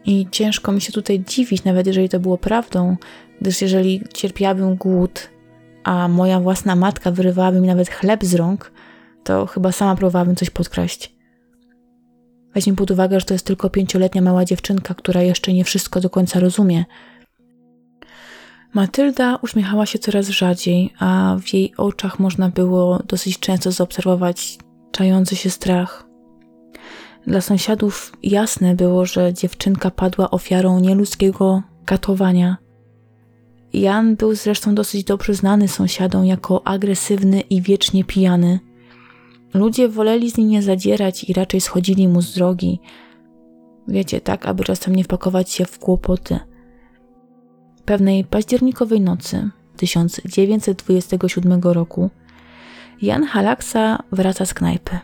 I 0.05 0.27
ciężko 0.31 0.71
mi 0.71 0.81
się 0.81 0.91
tutaj 0.91 1.23
dziwić, 1.27 1.63
nawet 1.63 1.87
jeżeli 1.87 2.09
to 2.09 2.19
było 2.19 2.37
prawdą, 2.37 2.97
gdyż 3.41 3.61
jeżeli 3.61 4.01
cierpiałabym 4.13 4.75
głód, 4.75 5.29
a 5.83 6.07
moja 6.07 6.39
własna 6.39 6.75
matka 6.75 7.11
wyrywałaby 7.11 7.61
mi 7.61 7.67
nawet 7.67 7.89
chleb 7.89 8.25
z 8.25 8.35
rąk, 8.35 8.71
to 9.23 9.45
chyba 9.45 9.71
sama 9.71 9.95
próbowałabym 9.95 10.35
coś 10.35 10.49
podkraść. 10.49 11.15
Weźmy 12.53 12.75
pod 12.75 12.91
uwagę, 12.91 13.19
że 13.19 13.25
to 13.25 13.33
jest 13.33 13.45
tylko 13.45 13.69
pięcioletnia 13.69 14.21
mała 14.21 14.45
dziewczynka, 14.45 14.93
która 14.93 15.21
jeszcze 15.21 15.53
nie 15.53 15.63
wszystko 15.63 16.01
do 16.01 16.09
końca 16.09 16.39
rozumie. 16.39 16.85
Matylda 18.73 19.39
uśmiechała 19.41 19.85
się 19.85 19.99
coraz 19.99 20.29
rzadziej, 20.29 20.93
a 20.99 21.37
w 21.41 21.53
jej 21.53 21.73
oczach 21.77 22.19
można 22.19 22.49
było 22.49 22.99
dosyć 23.07 23.39
często 23.39 23.71
zaobserwować 23.71 24.57
czający 24.91 25.35
się 25.35 25.49
strach. 25.49 26.07
Dla 27.27 27.41
sąsiadów 27.41 28.11
jasne 28.23 28.75
było, 28.75 29.05
że 29.05 29.33
dziewczynka 29.33 29.91
padła 29.91 30.31
ofiarą 30.31 30.79
nieludzkiego 30.79 31.63
katowania. 31.85 32.57
Jan 33.73 34.15
był 34.15 34.35
zresztą 34.35 34.75
dosyć 34.75 35.03
dobrze 35.03 35.33
znany 35.33 35.67
sąsiadom 35.67 36.25
jako 36.25 36.67
agresywny 36.67 37.41
i 37.41 37.61
wiecznie 37.61 38.03
pijany. 38.03 38.59
Ludzie 39.53 39.89
woleli 39.89 40.31
z 40.31 40.37
nim 40.37 40.49
nie 40.49 40.61
zadzierać 40.61 41.23
i 41.23 41.33
raczej 41.33 41.61
schodzili 41.61 42.07
mu 42.07 42.21
z 42.21 42.33
drogi. 42.33 42.79
Wiecie, 43.87 44.21
tak, 44.21 44.45
aby 44.45 44.63
czasem 44.63 44.95
nie 44.95 45.03
wpakować 45.03 45.51
się 45.51 45.65
w 45.65 45.79
kłopoty. 45.79 46.39
Pewnej 47.85 48.23
październikowej 48.23 49.01
nocy 49.01 49.49
1927 49.77 51.61
roku 51.63 52.09
Jan 53.01 53.23
Halaksa 53.23 54.03
wraca 54.11 54.45
z 54.45 54.53
knajpy. 54.53 54.99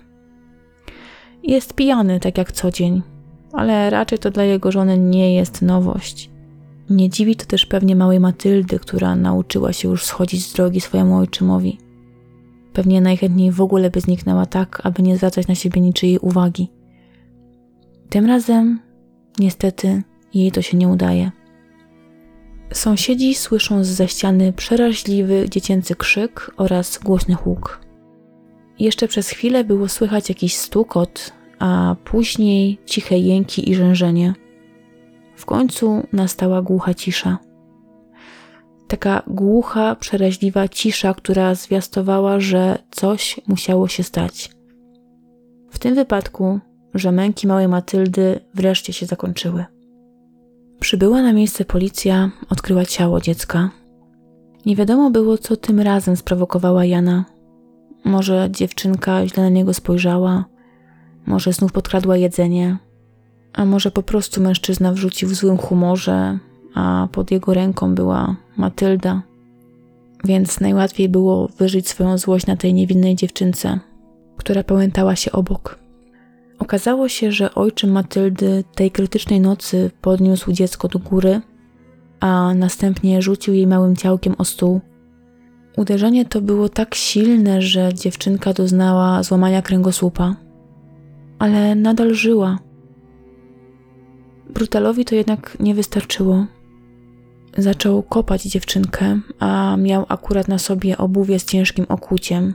Jest 1.44 1.74
pijany, 1.74 2.20
tak 2.20 2.38
jak 2.38 2.52
co 2.52 2.72
dzień, 2.72 3.02
ale 3.54 3.90
raczej 3.90 4.20
to 4.20 4.32
dla 4.32 4.44
jego 4.44 4.72
żony 4.72 4.98
nie 4.98 5.36
jest 5.36 5.62
nowość. 5.62 6.30
Nie 6.90 7.10
dziwi 7.10 7.36
to 7.36 7.46
też 7.46 7.66
pewnie 7.66 7.96
małej 7.96 8.20
Matyldy, 8.20 8.80
która 8.80 9.16
nauczyła 9.16 9.74
się 9.74 9.90
już 9.90 10.06
schodzić 10.06 10.46
z 10.46 10.54
drogi 10.54 10.82
swojemu 10.82 11.18
ojczymowi. 11.18 11.89
Pewnie 12.74 13.02
najchętniej 13.02 13.52
w 13.52 13.62
ogóle 13.62 13.90
by 13.90 14.02
zniknęła 14.02 14.46
tak, 14.46 14.82
aby 14.84 15.04
nie 15.04 15.18
zwracać 15.18 15.48
na 15.48 15.56
siebie 15.56 15.82
niczyjej 15.82 16.20
uwagi. 16.20 16.72
Tym 18.10 18.26
razem, 18.26 18.80
niestety, 19.40 20.04
jej 20.34 20.52
to 20.52 20.62
się 20.62 20.78
nie 20.78 20.88
udaje. 20.88 21.32
Sąsiedzi 22.74 23.36
słyszą 23.36 23.84
z 23.84 23.88
za 23.88 24.08
ściany 24.08 24.54
przeraźliwy 24.54 25.50
dziecięcy 25.50 25.96
krzyk 25.96 26.52
oraz 26.58 27.00
głośny 27.04 27.36
huk. 27.36 27.82
Jeszcze 28.80 29.08
przez 29.08 29.30
chwilę 29.30 29.64
było 29.64 29.88
słychać 29.88 30.30
jakiś 30.30 30.56
stukot, 30.56 31.34
a 31.60 31.96
później 32.04 32.78
ciche 32.86 33.18
jęki 33.18 33.70
i 33.70 33.76
rzężenie. 33.76 34.34
W 35.36 35.46
końcu 35.46 36.08
nastała 36.14 36.62
głucha 36.62 36.94
cisza. 36.94 37.38
Taka 38.90 39.24
głucha, 39.28 39.96
przeraźliwa 39.96 40.68
cisza, 40.68 41.14
która 41.14 41.56
zwiastowała, 41.56 42.40
że 42.40 42.78
coś 42.92 43.42
musiało 43.48 43.88
się 43.88 44.04
stać. 44.04 44.52
W 45.70 45.80
tym 45.80 45.96
wypadku, 45.96 46.60
że 46.94 47.12
męki 47.12 47.48
małej 47.48 47.68
Matyldy 47.68 48.40
wreszcie 48.54 48.94
się 48.94 49.06
zakończyły. 49.06 49.66
Przybyła 50.80 51.22
na 51.22 51.34
miejsce 51.34 51.66
policja, 51.66 52.32
odkryła 52.50 52.86
ciało 52.86 53.22
dziecka. 53.22 53.70
Nie 54.66 54.76
wiadomo 54.76 55.10
było, 55.12 55.38
co 55.38 55.58
tym 55.58 55.80
razem 55.80 56.18
sprowokowała 56.18 56.86
Jana. 56.86 57.26
Może 58.04 58.48
dziewczynka 58.52 59.28
źle 59.28 59.44
na 59.44 59.50
niego 59.50 59.74
spojrzała, 59.74 60.46
może 61.26 61.54
znów 61.54 61.72
podkradła 61.72 62.18
jedzenie, 62.18 62.78
a 63.54 63.66
może 63.66 63.92
po 63.92 64.04
prostu 64.04 64.42
mężczyzna 64.42 64.92
wrzucił 64.92 65.30
w 65.30 65.34
złym 65.34 65.58
humorze, 65.58 66.40
a 66.76 67.08
pod 67.12 67.32
jego 67.32 67.54
ręką 67.54 67.96
była 67.96 68.36
Matylda. 68.58 69.22
Więc 70.24 70.60
najłatwiej 70.60 71.10
było 71.10 71.48
wyżyć 71.48 71.90
swoją 71.90 72.18
złość 72.18 72.46
na 72.46 72.56
tej 72.56 72.74
niewinnej 72.74 73.16
dziewczynce, 73.16 73.80
która 74.38 74.64
pamiętała 74.64 75.16
się 75.16 75.32
obok. 75.32 75.80
Okazało 76.60 77.10
się, 77.10 77.32
że 77.32 77.56
ojczym 77.56 77.92
Matyldy 77.92 78.64
tej 78.76 78.92
krytycznej 78.92 79.40
nocy 79.42 79.92
podniósł 80.02 80.52
dziecko 80.52 80.88
do 80.88 81.00
góry, 81.00 81.42
a 82.20 82.54
następnie 82.54 83.22
rzucił 83.22 83.54
jej 83.54 83.68
małym 83.68 83.96
ciałkiem 83.96 84.36
o 84.38 84.46
stół. 84.46 84.82
Uderzenie 85.78 86.26
to 86.26 86.42
było 86.42 86.70
tak 86.70 86.96
silne, 86.96 87.62
że 87.62 87.94
dziewczynka 87.94 88.54
doznała 88.54 89.24
złamania 89.24 89.62
kręgosłupa, 89.62 90.36
ale 91.40 91.76
nadal 91.76 92.14
żyła. 92.14 92.60
Brutalowi 94.50 95.06
to 95.06 95.16
jednak 95.16 95.58
nie 95.60 95.76
wystarczyło. 95.76 96.46
Zaczął 97.58 98.04
kopać 98.04 98.44
dziewczynkę, 98.44 99.20
a 99.40 99.78
miał 99.78 100.06
akurat 100.10 100.48
na 100.48 100.58
sobie 100.58 100.98
obuwie 100.98 101.40
z 101.40 101.46
ciężkim 101.46 101.86
okuciem, 101.90 102.54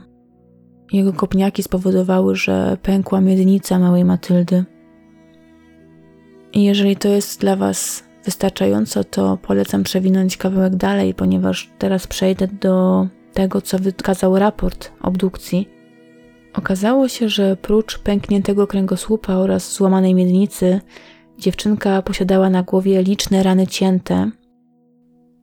jego 0.91 1.13
kopniaki 1.13 1.63
spowodowały, 1.63 2.35
że 2.35 2.77
pękła 2.81 3.21
miednica 3.21 3.79
małej 3.79 4.05
Matyldy. 4.05 4.65
Jeżeli 6.53 6.95
to 6.95 7.07
jest 7.07 7.41
dla 7.41 7.55
Was 7.55 8.03
wystarczająco, 8.25 9.03
to 9.03 9.37
polecam 9.37 9.83
przewinąć 9.83 10.37
kawałek 10.37 10.75
dalej, 10.75 11.13
ponieważ 11.13 11.71
teraz 11.77 12.07
przejdę 12.07 12.47
do 12.47 13.07
tego, 13.33 13.61
co 13.61 13.79
wykazał 13.79 14.39
raport 14.39 14.91
obdukcji. 15.01 15.69
Okazało 16.53 17.07
się, 17.07 17.29
że 17.29 17.57
prócz 17.57 17.99
pękniętego 17.99 18.67
kręgosłupa 18.67 19.33
oraz 19.33 19.73
złamanej 19.73 20.13
miednicy, 20.13 20.81
dziewczynka 21.39 22.01
posiadała 22.01 22.49
na 22.49 22.63
głowie 22.63 23.03
liczne 23.03 23.43
rany 23.43 23.67
cięte, 23.67 24.31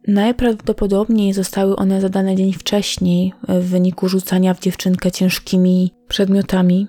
Najprawdopodobniej 0.09 1.32
zostały 1.32 1.76
one 1.76 2.00
zadane 2.00 2.37
dzień 2.37 2.52
wcześniej 2.52 3.32
w 3.49 3.64
wyniku 3.64 4.09
rzucania 4.09 4.54
w 4.54 4.61
dziewczynkę 4.61 5.11
ciężkimi 5.11 5.92
przedmiotami. 6.09 6.87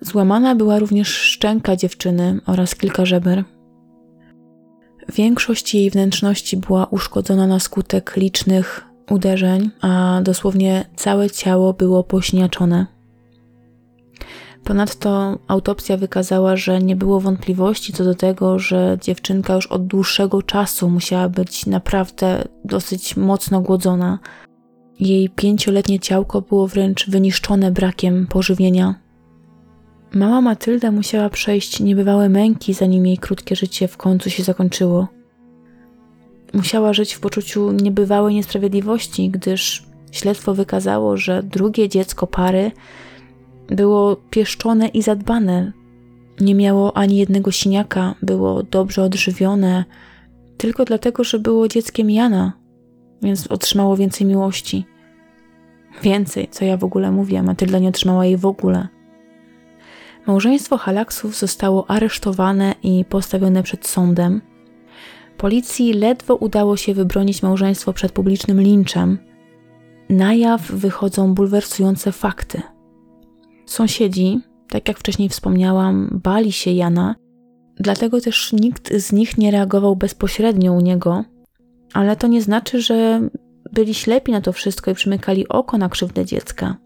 Złamana 0.00 0.54
była 0.54 0.78
również 0.78 1.08
szczęka 1.08 1.76
dziewczyny 1.76 2.40
oraz 2.46 2.74
kilka 2.74 3.04
żeber. 3.04 3.44
Większość 5.14 5.74
jej 5.74 5.90
wnętrzności 5.90 6.56
była 6.56 6.86
uszkodzona 6.86 7.46
na 7.46 7.60
skutek 7.60 8.16
licznych 8.16 8.84
uderzeń, 9.10 9.70
a 9.80 10.20
dosłownie 10.22 10.84
całe 10.96 11.30
ciało 11.30 11.72
było 11.72 12.04
pośniaczone. 12.04 12.86
Ponadto 14.64 15.38
autopsja 15.48 15.96
wykazała, 15.96 16.56
że 16.56 16.78
nie 16.78 16.96
było 16.96 17.20
wątpliwości 17.20 17.92
co 17.92 18.04
do 18.04 18.14
tego, 18.14 18.58
że 18.58 18.98
dziewczynka 19.00 19.54
już 19.54 19.66
od 19.66 19.86
dłuższego 19.86 20.42
czasu 20.42 20.90
musiała 20.90 21.28
być 21.28 21.66
naprawdę 21.66 22.44
dosyć 22.64 23.16
mocno 23.16 23.60
głodzona. 23.60 24.18
Jej 25.00 25.30
pięcioletnie 25.30 26.00
ciałko 26.00 26.40
było 26.40 26.68
wręcz 26.68 27.10
wyniszczone 27.10 27.70
brakiem 27.70 28.26
pożywienia. 28.26 28.94
Mała 30.14 30.40
Matylda 30.40 30.90
musiała 30.90 31.28
przejść 31.30 31.80
niebywałe 31.80 32.28
męki, 32.28 32.74
zanim 32.74 33.06
jej 33.06 33.18
krótkie 33.18 33.56
życie 33.56 33.88
w 33.88 33.96
końcu 33.96 34.30
się 34.30 34.42
zakończyło. 34.42 35.08
Musiała 36.54 36.92
żyć 36.92 37.14
w 37.14 37.20
poczuciu 37.20 37.72
niebywałej 37.72 38.34
niesprawiedliwości, 38.34 39.30
gdyż 39.30 39.86
śledztwo 40.12 40.54
wykazało, 40.54 41.16
że 41.16 41.42
drugie 41.42 41.88
dziecko 41.88 42.26
pary 42.26 42.70
było 43.72 44.16
pieszczone 44.16 44.88
i 44.88 45.02
zadbane. 45.02 45.72
Nie 46.40 46.54
miało 46.54 46.96
ani 46.96 47.16
jednego 47.16 47.50
siniaka, 47.50 48.14
było 48.22 48.62
dobrze 48.62 49.02
odżywione, 49.02 49.84
tylko 50.56 50.84
dlatego, 50.84 51.24
że 51.24 51.38
było 51.38 51.68
dzieckiem 51.68 52.10
Jana, 52.10 52.52
więc 53.22 53.46
otrzymało 53.46 53.96
więcej 53.96 54.26
miłości. 54.26 54.84
Więcej, 56.02 56.48
co 56.50 56.64
ja 56.64 56.76
w 56.76 56.84
ogóle 56.84 57.12
mówię, 57.12 57.42
Matylda 57.42 57.78
nie 57.78 57.88
otrzymała 57.88 58.26
jej 58.26 58.36
w 58.36 58.46
ogóle. 58.46 58.88
Małżeństwo 60.26 60.78
Halaksów 60.78 61.38
zostało 61.38 61.90
aresztowane 61.90 62.74
i 62.82 63.04
postawione 63.04 63.62
przed 63.62 63.86
sądem. 63.86 64.40
Policji 65.36 65.92
ledwo 65.92 66.36
udało 66.36 66.76
się 66.76 66.94
wybronić 66.94 67.42
małżeństwo 67.42 67.92
przed 67.92 68.12
publicznym 68.12 68.60
linczem. 68.60 69.18
Na 70.08 70.34
jaw 70.34 70.62
wychodzą 70.62 71.34
bulwersujące 71.34 72.12
fakty. 72.12 72.62
Sąsiedzi, 73.72 74.40
tak 74.68 74.88
jak 74.88 74.98
wcześniej 74.98 75.28
wspomniałam, 75.28 76.20
bali 76.22 76.52
się 76.52 76.70
Jana, 76.70 77.14
dlatego 77.76 78.20
też 78.20 78.52
nikt 78.52 78.94
z 78.94 79.12
nich 79.12 79.38
nie 79.38 79.50
reagował 79.50 79.96
bezpośrednio 79.96 80.72
u 80.72 80.80
niego, 80.80 81.24
ale 81.92 82.16
to 82.16 82.26
nie 82.26 82.42
znaczy, 82.42 82.80
że 82.80 83.28
byli 83.72 83.94
ślepi 83.94 84.32
na 84.32 84.40
to 84.40 84.52
wszystko 84.52 84.90
i 84.90 84.94
przymykali 84.94 85.48
oko 85.48 85.78
na 85.78 85.88
krzywdę 85.88 86.24
dziecka. 86.24 86.76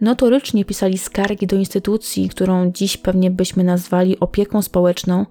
Notorycznie 0.00 0.64
pisali 0.64 0.98
skargi 0.98 1.46
do 1.46 1.56
instytucji, 1.56 2.28
którą 2.28 2.72
dziś 2.72 2.96
pewnie 2.96 3.30
byśmy 3.30 3.64
nazwali 3.64 4.20
opieką 4.20 4.62
społeczną, 4.62 5.26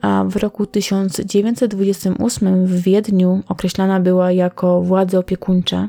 a 0.00 0.24
w 0.24 0.36
roku 0.36 0.66
1928 0.66 2.66
w 2.66 2.82
Wiedniu 2.82 3.42
określana 3.48 4.00
była 4.00 4.32
jako 4.32 4.82
władze 4.82 5.18
opiekuńcze. 5.18 5.88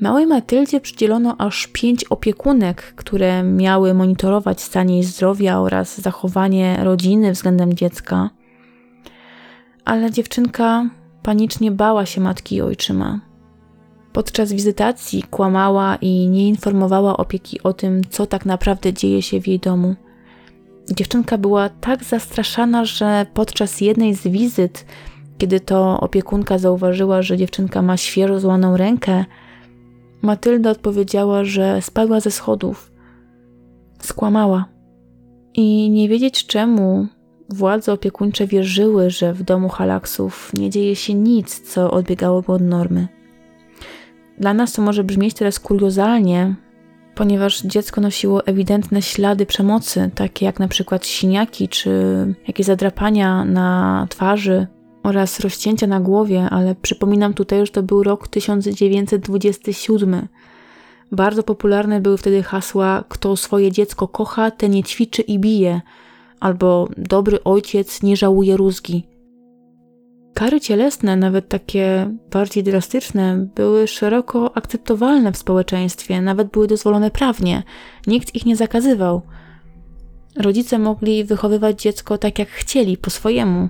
Małej 0.00 0.26
Matyldzie 0.26 0.80
przydzielono 0.80 1.36
aż 1.38 1.66
pięć 1.66 2.04
opiekunek, 2.04 2.82
które 2.82 3.42
miały 3.42 3.94
monitorować 3.94 4.60
stan 4.62 4.90
jej 4.90 5.02
zdrowia 5.04 5.60
oraz 5.60 6.00
zachowanie 6.00 6.76
rodziny 6.82 7.32
względem 7.32 7.74
dziecka. 7.74 8.30
Ale 9.84 10.10
dziewczynka 10.10 10.90
panicznie 11.22 11.70
bała 11.70 12.06
się 12.06 12.20
matki 12.20 12.56
i 12.56 12.62
ojczyma. 12.62 13.20
Podczas 14.12 14.52
wizytacji 14.52 15.22
kłamała 15.22 15.96
i 15.96 16.28
nie 16.28 16.48
informowała 16.48 17.16
opieki 17.16 17.62
o 17.62 17.72
tym, 17.72 18.02
co 18.10 18.26
tak 18.26 18.46
naprawdę 18.46 18.92
dzieje 18.92 19.22
się 19.22 19.40
w 19.40 19.48
jej 19.48 19.58
domu. 19.58 19.94
Dziewczynka 20.90 21.38
była 21.38 21.68
tak 21.68 22.04
zastraszana, 22.04 22.84
że 22.84 23.26
podczas 23.34 23.80
jednej 23.80 24.14
z 24.14 24.28
wizyt, 24.28 24.86
kiedy 25.38 25.60
to 25.60 26.00
opiekunka 26.00 26.58
zauważyła, 26.58 27.22
że 27.22 27.36
dziewczynka 27.36 27.82
ma 27.82 27.96
świeżo 27.96 28.40
złaną 28.40 28.76
rękę, 28.76 29.24
Matylda 30.22 30.70
odpowiedziała, 30.70 31.44
że 31.44 31.82
spadła 31.82 32.20
ze 32.20 32.30
schodów. 32.30 32.92
Skłamała. 34.00 34.68
I 35.54 35.90
nie 35.90 36.08
wiedzieć 36.08 36.46
czemu 36.46 37.06
władze 37.48 37.92
opiekuńcze 37.92 38.46
wierzyły, 38.46 39.10
że 39.10 39.32
w 39.34 39.42
domu 39.42 39.68
halaksów 39.68 40.50
nie 40.54 40.70
dzieje 40.70 40.96
się 40.96 41.14
nic, 41.14 41.72
co 41.72 41.90
odbiegałoby 41.90 42.52
od 42.52 42.62
normy. 42.62 43.08
Dla 44.38 44.54
nas 44.54 44.72
to 44.72 44.82
może 44.82 45.04
brzmieć 45.04 45.34
teraz 45.34 45.60
kuriozalnie, 45.60 46.54
ponieważ 47.14 47.62
dziecko 47.62 48.00
nosiło 48.00 48.46
ewidentne 48.46 49.02
ślady 49.02 49.46
przemocy, 49.46 50.10
takie 50.14 50.46
jak 50.46 50.58
na 50.60 50.68
przykład 50.68 51.06
siniaki 51.06 51.68
czy 51.68 51.90
jakieś 52.46 52.66
zadrapania 52.66 53.44
na 53.44 54.06
twarzy 54.10 54.66
oraz 55.06 55.40
rozcięcia 55.40 55.86
na 55.86 56.00
głowie, 56.00 56.48
ale 56.50 56.74
przypominam 56.74 57.34
tutaj, 57.34 57.66
że 57.66 57.72
to 57.72 57.82
był 57.82 58.02
rok 58.02 58.28
1927. 58.28 60.28
Bardzo 61.12 61.42
popularne 61.42 62.00
były 62.00 62.18
wtedy 62.18 62.42
hasła: 62.42 63.04
Kto 63.08 63.36
swoje 63.36 63.72
dziecko 63.72 64.08
kocha, 64.08 64.50
ten 64.50 64.70
nie 64.70 64.82
ćwiczy 64.82 65.22
i 65.22 65.38
bije, 65.38 65.80
albo 66.40 66.88
dobry 66.98 67.44
ojciec 67.44 68.02
nie 68.02 68.16
żałuje 68.16 68.56
rózgi. 68.56 69.06
Kary 70.34 70.60
cielesne, 70.60 71.16
nawet 71.16 71.48
takie 71.48 72.10
bardziej 72.30 72.62
drastyczne, 72.62 73.48
były 73.54 73.86
szeroko 73.86 74.56
akceptowalne 74.56 75.32
w 75.32 75.36
społeczeństwie, 75.36 76.22
nawet 76.22 76.48
były 76.48 76.66
dozwolone 76.66 77.10
prawnie. 77.10 77.62
Nikt 78.06 78.34
ich 78.34 78.46
nie 78.46 78.56
zakazywał. 78.56 79.22
Rodzice 80.36 80.78
mogli 80.78 81.24
wychowywać 81.24 81.82
dziecko 81.82 82.18
tak 82.18 82.38
jak 82.38 82.48
chcieli, 82.48 82.96
po 82.96 83.10
swojemu, 83.10 83.68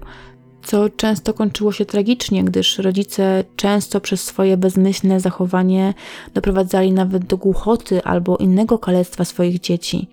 co 0.67 0.89
często 0.89 1.35
kończyło 1.35 1.73
się 1.73 1.85
tragicznie, 1.85 2.45
gdyż 2.45 2.79
rodzice 2.79 3.45
często 3.57 4.01
przez 4.01 4.25
swoje 4.25 4.57
bezmyślne 4.57 5.21
zachowanie 5.21 5.95
doprowadzali 6.35 6.93
nawet 6.93 7.25
do 7.25 7.37
głuchoty 7.37 8.05
albo 8.05 8.37
innego 8.37 8.79
kalectwa 8.79 9.25
swoich 9.25 9.61
dzieci, 9.61 10.09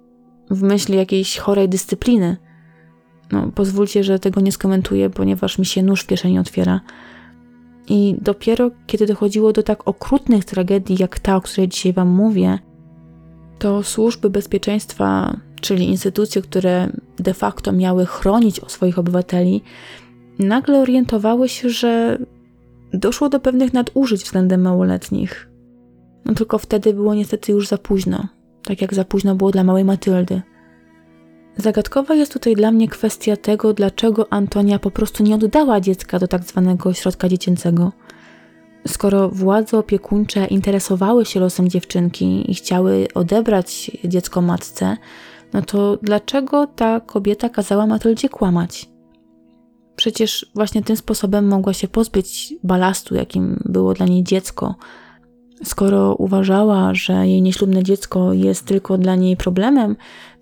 w 0.50 0.64
myśli 0.64 0.98
jakiejś 0.98 1.38
chorej 1.38 1.70
dyscypliny. 1.70 2.38
No, 3.32 3.52
pozwólcie, 3.56 4.04
że 4.04 4.20
tego 4.20 4.42
nie 4.42 4.52
skomentuję, 4.52 5.10
ponieważ 5.10 5.60
mi 5.60 5.66
się 5.66 5.84
nóż 5.84 6.02
w 6.02 6.08
kieszeni 6.08 6.40
otwiera. 6.40 6.82
I 7.88 8.16
dopiero 8.22 8.72
kiedy 8.88 9.06
dochodziło 9.06 9.54
do 9.54 9.64
tak 9.64 9.88
okrutnych 9.88 10.46
tragedii, 10.46 10.98
jak 11.00 11.20
ta, 11.20 11.36
o 11.36 11.42
której 11.42 11.68
dzisiaj 11.68 11.94
Wam 11.94 12.08
mówię, 12.08 12.60
to 13.60 13.84
służby 13.84 14.30
bezpieczeństwa, 14.30 15.38
czyli 15.62 15.90
instytucje, 15.90 16.42
które 16.42 16.90
de 17.18 17.34
facto 17.34 17.72
miały 17.72 18.06
chronić 18.06 18.62
swoich 18.68 19.00
obywateli, 19.00 19.62
nagle 20.40 20.80
orientowały 20.80 21.50
się, 21.50 21.70
że 21.70 22.18
doszło 22.94 23.30
do 23.30 23.40
pewnych 23.40 23.74
nadużyć 23.74 24.24
względem 24.24 24.62
małoletnich. 24.62 25.50
No 26.26 26.34
tylko 26.34 26.58
wtedy 26.58 26.94
było 26.94 27.14
niestety 27.14 27.52
już 27.52 27.68
za 27.68 27.78
późno, 27.78 28.28
tak 28.64 28.82
jak 28.82 28.94
za 28.94 29.06
późno 29.06 29.36
było 29.36 29.52
dla 29.52 29.64
małej 29.64 29.86
Matyldy. 29.86 30.42
Zagadkowa 31.58 32.16
jest 32.16 32.34
tutaj 32.34 32.56
dla 32.56 32.72
mnie 32.72 32.88
kwestia 32.88 33.38
tego, 33.38 33.74
dlaczego 33.74 34.34
Antonia 34.34 34.80
po 34.80 34.92
prostu 34.92 35.24
nie 35.24 35.36
oddała 35.36 35.82
dziecka 35.82 36.20
do 36.20 36.28
tak 36.28 36.44
zwanego 36.44 36.90
ośrodka 36.90 37.30
dziecięcego. 37.30 37.92
Skoro 38.88 39.30
władze 39.30 39.78
opiekuńcze 39.78 40.46
interesowały 40.46 41.26
się 41.26 41.40
losem 41.40 41.70
dziewczynki 41.70 42.52
i 42.52 42.56
chciały 42.56 43.08
odebrać 43.14 43.92
dziecko 44.06 44.42
matce, 44.42 44.98
no 45.54 45.62
to 45.62 45.98
dlaczego 46.02 46.68
ta 46.68 47.00
kobieta 47.00 47.50
kazała 47.50 47.88
Matyldzie 47.88 48.30
kłamać? 48.30 48.93
Przecież 49.96 50.46
właśnie 50.56 50.84
tym 50.84 50.98
sposobem 50.98 51.48
mogła 51.48 51.74
się 51.74 51.88
pozbyć 51.88 52.54
balastu, 52.64 53.16
jakim 53.16 53.60
było 53.66 53.94
dla 53.94 54.06
niej 54.06 54.24
dziecko. 54.24 54.76
Skoro 55.64 56.16
uważała, 56.16 56.94
że 56.94 57.28
jej 57.28 57.42
nieślubne 57.42 57.84
dziecko 57.84 58.34
jest 58.34 58.66
tylko 58.66 58.98
dla 58.98 59.16
niej 59.16 59.38
problemem, 59.38 59.96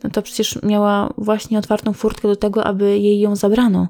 no 0.04 0.10
to 0.10 0.22
przecież 0.22 0.60
miała 0.64 1.14
właśnie 1.18 1.60
otwartą 1.60 1.94
furtkę 1.94 2.28
do 2.28 2.36
tego, 2.36 2.64
aby 2.64 3.00
jej 3.00 3.20
ją 3.20 3.36
zabrano. 3.36 3.88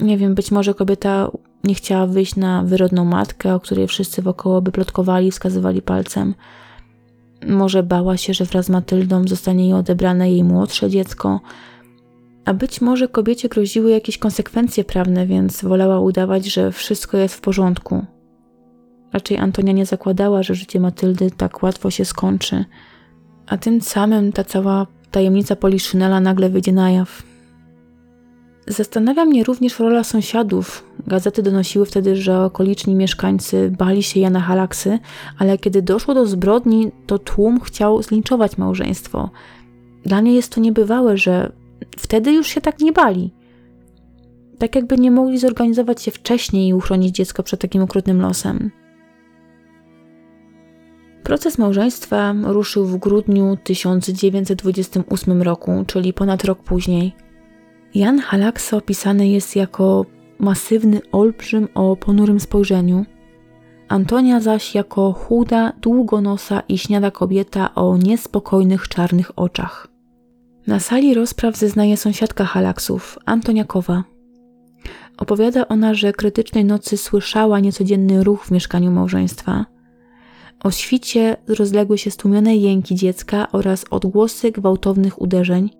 Nie 0.00 0.18
wiem, 0.18 0.34
być 0.34 0.50
może 0.50 0.74
kobieta 0.74 1.30
nie 1.64 1.74
chciała 1.74 2.06
wyjść 2.06 2.36
na 2.36 2.62
wyrodną 2.62 3.04
matkę, 3.04 3.54
o 3.54 3.60
której 3.60 3.86
wszyscy 3.86 4.22
wokoło 4.22 4.62
by 4.62 4.72
plotkowali, 4.72 5.30
wskazywali 5.30 5.82
palcem. 5.82 6.34
Może 7.46 7.82
bała 7.82 8.16
się, 8.16 8.34
że 8.34 8.44
wraz 8.44 8.66
z 8.66 8.70
Matyldą 8.70 9.28
zostanie 9.28 9.64
jej 9.64 9.72
odebrane 9.72 10.30
jej 10.30 10.44
młodsze 10.44 10.90
dziecko, 10.90 11.40
a 12.44 12.54
być 12.54 12.80
może 12.80 13.08
kobiecie 13.08 13.48
groziły 13.48 13.90
jakieś 13.90 14.18
konsekwencje 14.18 14.84
prawne, 14.84 15.26
więc 15.26 15.62
wolała 15.62 16.00
udawać, 16.00 16.46
że 16.46 16.72
wszystko 16.72 17.16
jest 17.18 17.34
w 17.34 17.40
porządku. 17.40 18.04
Raczej 19.12 19.38
Antonia 19.38 19.72
nie 19.72 19.86
zakładała, 19.86 20.42
że 20.42 20.54
życie 20.54 20.80
Matyldy 20.80 21.30
tak 21.30 21.62
łatwo 21.62 21.90
się 21.90 22.04
skończy, 22.04 22.64
a 23.46 23.56
tym 23.56 23.80
samym 23.80 24.32
ta 24.32 24.44
cała 24.44 24.86
tajemnica 25.10 25.56
Poliszynela 25.56 26.20
nagle 26.20 26.50
wyjdzie 26.50 26.72
na 26.72 26.90
jaw. 26.90 27.22
Zastanawia 28.66 29.24
mnie 29.24 29.44
również 29.44 29.78
rola 29.78 30.04
sąsiadów. 30.04 30.84
Gazety 31.06 31.42
donosiły 31.42 31.86
wtedy, 31.86 32.16
że 32.16 32.40
okoliczni 32.40 32.94
mieszkańcy 32.94 33.72
bali 33.78 34.02
się 34.02 34.20
Jana 34.20 34.40
Halaksy, 34.40 34.98
ale 35.38 35.58
kiedy 35.58 35.82
doszło 35.82 36.14
do 36.14 36.26
zbrodni, 36.26 36.92
to 37.06 37.18
tłum 37.18 37.60
chciał 37.60 38.02
zlinczować 38.02 38.58
małżeństwo. 38.58 39.30
Dla 40.04 40.22
mnie 40.22 40.34
jest 40.34 40.54
to 40.54 40.60
niebywałe, 40.60 41.16
że 41.16 41.52
wtedy 41.98 42.32
już 42.32 42.46
się 42.46 42.60
tak 42.60 42.80
nie 42.80 42.92
bali. 42.92 43.34
Tak 44.58 44.76
jakby 44.76 44.98
nie 44.98 45.10
mogli 45.10 45.38
zorganizować 45.38 46.02
się 46.02 46.10
wcześniej 46.10 46.68
i 46.68 46.74
uchronić 46.74 47.16
dziecko 47.16 47.42
przed 47.42 47.60
takim 47.60 47.82
okrutnym 47.82 48.20
losem. 48.20 48.70
Proces 51.22 51.58
małżeństwa 51.58 52.34
ruszył 52.42 52.86
w 52.86 52.96
grudniu 52.96 53.56
1928 53.64 55.42
roku, 55.42 55.84
czyli 55.86 56.12
ponad 56.12 56.44
rok 56.44 56.62
później. 56.62 57.12
Jan 57.94 58.18
Halaksa 58.18 58.76
opisany 58.76 59.28
jest 59.28 59.56
jako 59.56 60.06
masywny 60.38 61.00
olbrzym 61.12 61.68
o 61.74 61.96
ponurym 61.96 62.40
spojrzeniu, 62.40 63.04
Antonia 63.92 64.40
zaś 64.40 64.74
jako 64.74 65.12
chuda, 65.12 65.72
długonosa 65.80 66.62
i 66.68 66.78
śniada 66.78 67.10
kobieta 67.10 67.74
o 67.74 67.96
niespokojnych 67.96 68.88
czarnych 68.88 69.38
oczach. 69.38 69.91
Na 70.66 70.80
sali 70.80 71.14
rozpraw 71.14 71.56
zeznaje 71.56 71.96
sąsiadka 71.96 72.44
Halaksów, 72.44 73.18
Antoniakowa. 73.26 74.04
Opowiada 75.18 75.68
ona, 75.68 75.94
że 75.94 76.12
krytycznej 76.12 76.64
nocy 76.64 76.96
słyszała 76.96 77.60
niecodzienny 77.60 78.24
ruch 78.24 78.44
w 78.44 78.50
mieszkaniu 78.50 78.90
małżeństwa. 78.90 79.66
O 80.64 80.70
świcie 80.70 81.36
rozległy 81.48 81.98
się 81.98 82.10
stłumione 82.10 82.56
jęki 82.56 82.94
dziecka 82.94 83.52
oraz 83.52 83.84
odgłosy 83.90 84.52
gwałtownych 84.52 85.22
uderzeń. 85.22 85.70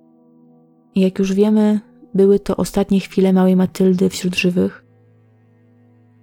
Jak 0.96 1.18
już 1.18 1.32
wiemy, 1.32 1.80
były 2.14 2.38
to 2.38 2.56
ostatnie 2.56 3.00
chwile 3.00 3.32
małej 3.32 3.56
Matyldy 3.56 4.08
wśród 4.08 4.36
żywych. 4.36 4.84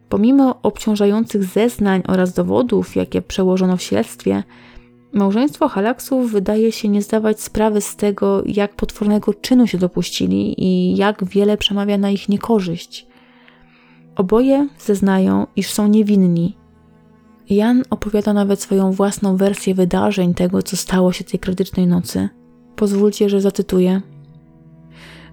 Pomimo 0.09 0.61
obciążających 0.61 1.43
zeznań 1.43 2.01
oraz 2.07 2.33
dowodów, 2.33 2.95
jakie 2.95 3.21
przełożono 3.21 3.77
w 3.77 3.81
śledztwie, 3.81 4.43
małżeństwo 5.13 5.67
Halaksów 5.67 6.31
wydaje 6.31 6.71
się 6.71 6.87
nie 6.87 7.01
zdawać 7.01 7.41
sprawy 7.41 7.81
z 7.81 7.95
tego, 7.95 8.43
jak 8.45 8.75
potwornego 8.75 9.33
czynu 9.33 9.67
się 9.67 9.77
dopuścili 9.77 10.63
i 10.63 10.95
jak 10.95 11.25
wiele 11.25 11.57
przemawia 11.57 11.97
na 11.97 12.09
ich 12.09 12.29
niekorzyść. 12.29 13.07
Oboje 14.15 14.67
zeznają, 14.79 15.47
iż 15.55 15.67
są 15.67 15.87
niewinni. 15.87 16.57
Jan 17.49 17.83
opowiada 17.89 18.33
nawet 18.33 18.61
swoją 18.61 18.91
własną 18.91 19.37
wersję 19.37 19.75
wydarzeń 19.75 20.33
tego, 20.33 20.63
co 20.63 20.77
stało 20.77 21.11
się 21.11 21.23
tej 21.23 21.39
krytycznej 21.39 21.87
nocy. 21.87 22.29
Pozwólcie, 22.75 23.29
że 23.29 23.41
zacytuję. 23.41 24.01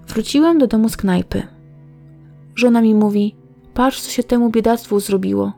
Wróciłem 0.07 0.57
do 0.57 0.67
domu 0.67 0.89
z 0.89 0.97
knajpy. 0.97 1.43
Żona 2.55 2.81
mi 2.81 2.95
mówi: 2.95 3.35
Patrz, 3.73 4.01
co 4.01 4.11
się 4.11 4.23
temu 4.23 4.49
biedactwu 4.49 4.99
zrobiło. 4.99 5.53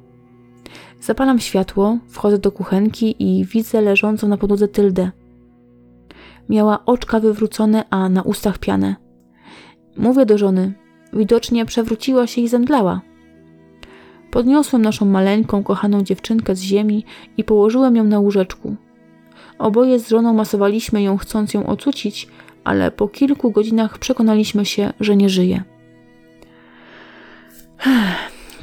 Zapalam 0.99 1.39
światło, 1.39 1.97
wchodzę 2.07 2.37
do 2.37 2.51
kuchenki 2.51 3.15
i 3.19 3.45
widzę 3.45 3.81
leżącą 3.81 4.27
na 4.27 4.37
podłodze 4.37 4.67
tyldę. 4.67 5.11
Miała 6.49 6.85
oczka 6.85 7.19
wywrócone, 7.19 7.83
a 7.89 8.09
na 8.09 8.21
ustach 8.21 8.57
pianę. 8.57 8.95
Mówię 9.97 10.25
do 10.25 10.37
żony. 10.37 10.73
Widocznie 11.13 11.65
przewróciła 11.65 12.27
się 12.27 12.41
i 12.41 12.47
zemdlała. 12.47 13.01
Podniosłem 14.31 14.81
naszą 14.81 15.05
maleńką, 15.05 15.63
kochaną 15.63 16.01
dziewczynkę 16.03 16.55
z 16.55 16.61
ziemi 16.61 17.05
i 17.37 17.43
położyłem 17.43 17.95
ją 17.95 18.03
na 18.03 18.19
łóżeczku. 18.19 18.75
Oboje 19.59 19.99
z 19.99 20.09
żoną 20.09 20.33
masowaliśmy 20.33 21.01
ją, 21.01 21.17
chcąc 21.17 21.53
ją 21.53 21.65
ocucić, 21.65 22.27
ale 22.63 22.91
po 22.91 23.07
kilku 23.07 23.51
godzinach 23.51 23.97
przekonaliśmy 23.97 24.65
się, 24.65 24.93
że 24.99 25.15
nie 25.15 25.29
żyje. 25.29 25.63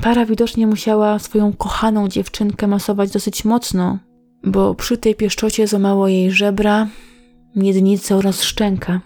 Para 0.03 0.27
widocznie 0.27 0.67
musiała 0.67 1.19
swoją 1.19 1.53
kochaną 1.53 2.09
dziewczynkę 2.09 2.67
masować 2.67 3.11
dosyć 3.11 3.45
mocno, 3.45 3.99
bo 4.45 4.75
przy 4.75 4.99
tej 4.99 5.15
pieszczocie 5.15 5.67
złamało 5.67 6.09
jej 6.09 6.31
żebra, 6.31 6.89
miednicę 7.57 8.17
oraz 8.17 8.43
szczękę. 8.43 9.01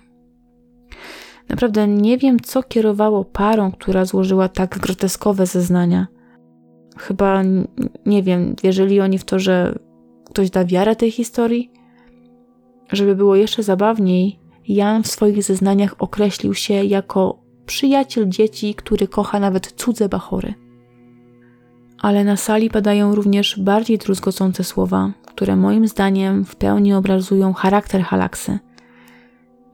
Naprawdę 1.49 1.89
nie 1.89 2.19
wiem, 2.19 2.41
co 2.41 2.63
kierowało 2.63 3.25
parą, 3.25 3.73
która 3.73 4.05
złożyła 4.05 4.49
tak 4.49 4.79
groteskowe 4.79 5.47
zeznania. 5.47 6.07
Chyba, 6.99 7.43
nie 8.07 8.23
wiem, 8.23 8.57
wierzyli 8.63 9.01
oni 9.01 9.19
w 9.19 9.25
to, 9.25 9.39
że 9.39 9.79
ktoś 10.25 10.51
da 10.51 10.65
wiarę 10.65 10.97
tej 10.97 11.11
historii? 11.11 11.71
Żeby 12.93 13.17
było 13.17 13.37
jeszcze 13.37 13.63
zabawniej, 13.63 14.41
Jan 14.69 15.03
w 15.03 15.07
swoich 15.07 15.43
zeznaniach 15.43 15.95
określił 15.99 16.55
się 16.55 16.75
jako 16.75 17.43
przyjaciel 17.67 18.29
dzieci, 18.29 18.75
który 18.75 19.09
kocha 19.09 19.41
nawet 19.41 19.73
cudze 19.73 20.09
bachory. 20.09 20.55
Ale 22.01 22.25
na 22.25 22.37
sali 22.37 22.71
padają 22.71 23.15
również 23.15 23.59
bardziej 23.59 23.99
druzgocące 23.99 24.65
słowa, 24.65 25.11
które 25.27 25.57
moim 25.57 25.89
zdaniem 25.89 26.45
w 26.45 26.57
pełni 26.57 26.95
obrazują 26.95 27.53
charakter 27.53 28.03
Halaksy. 28.03 28.59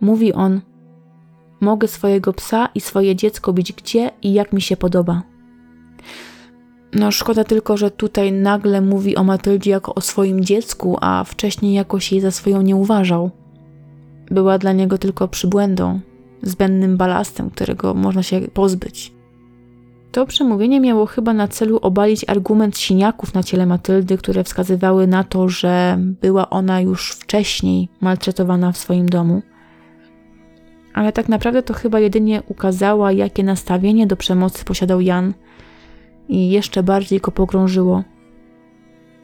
Mówi 0.00 0.32
on: 0.32 0.60
Mogę 1.60 1.88
swojego 1.88 2.32
psa 2.32 2.68
i 2.74 2.80
swoje 2.80 3.16
dziecko 3.16 3.52
bić 3.52 3.72
gdzie 3.72 4.10
i 4.22 4.32
jak 4.32 4.52
mi 4.52 4.60
się 4.60 4.76
podoba. 4.76 5.22
No, 6.92 7.10
szkoda 7.10 7.44
tylko, 7.44 7.76
że 7.76 7.90
tutaj 7.90 8.32
nagle 8.32 8.80
mówi 8.80 9.16
o 9.16 9.24
Matyldzie 9.24 9.70
jako 9.70 9.94
o 9.94 10.00
swoim 10.00 10.44
dziecku, 10.44 10.98
a 11.00 11.24
wcześniej 11.24 11.74
jakoś 11.74 12.12
jej 12.12 12.20
za 12.20 12.30
swoją 12.30 12.62
nie 12.62 12.76
uważał. 12.76 13.30
Była 14.30 14.58
dla 14.58 14.72
niego 14.72 14.98
tylko 14.98 15.28
przybłędą, 15.28 16.00
zbędnym 16.42 16.96
balastem, 16.96 17.50
którego 17.50 17.94
można 17.94 18.22
się 18.22 18.40
pozbyć. 18.40 19.15
To 20.16 20.26
przemówienie 20.26 20.80
miało 20.80 21.06
chyba 21.06 21.32
na 21.32 21.48
celu 21.48 21.78
obalić 21.82 22.24
argument 22.28 22.78
siniaków 22.78 23.34
na 23.34 23.42
ciele 23.42 23.66
Matyldy, 23.66 24.18
które 24.18 24.44
wskazywały 24.44 25.06
na 25.06 25.24
to, 25.24 25.48
że 25.48 25.98
była 26.00 26.50
ona 26.50 26.80
już 26.80 27.12
wcześniej 27.12 27.88
maltretowana 28.00 28.72
w 28.72 28.76
swoim 28.76 29.08
domu. 29.08 29.42
Ale 30.94 31.12
tak 31.12 31.28
naprawdę 31.28 31.62
to 31.62 31.74
chyba 31.74 32.00
jedynie 32.00 32.42
ukazała, 32.48 33.12
jakie 33.12 33.44
nastawienie 33.44 34.06
do 34.06 34.16
przemocy 34.16 34.64
posiadał 34.64 35.00
Jan 35.00 35.34
i 36.28 36.50
jeszcze 36.50 36.82
bardziej 36.82 37.20
go 37.20 37.32
pogrążyło. 37.32 38.04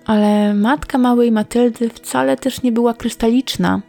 Ale 0.07 0.55
matka 0.55 0.99
małej 0.99 1.33
Matyldy 1.33 1.89
wcale 1.89 2.37
też 2.37 2.63
nie 2.63 2.73
była 2.73 2.95
krystaliczna. 2.95 3.81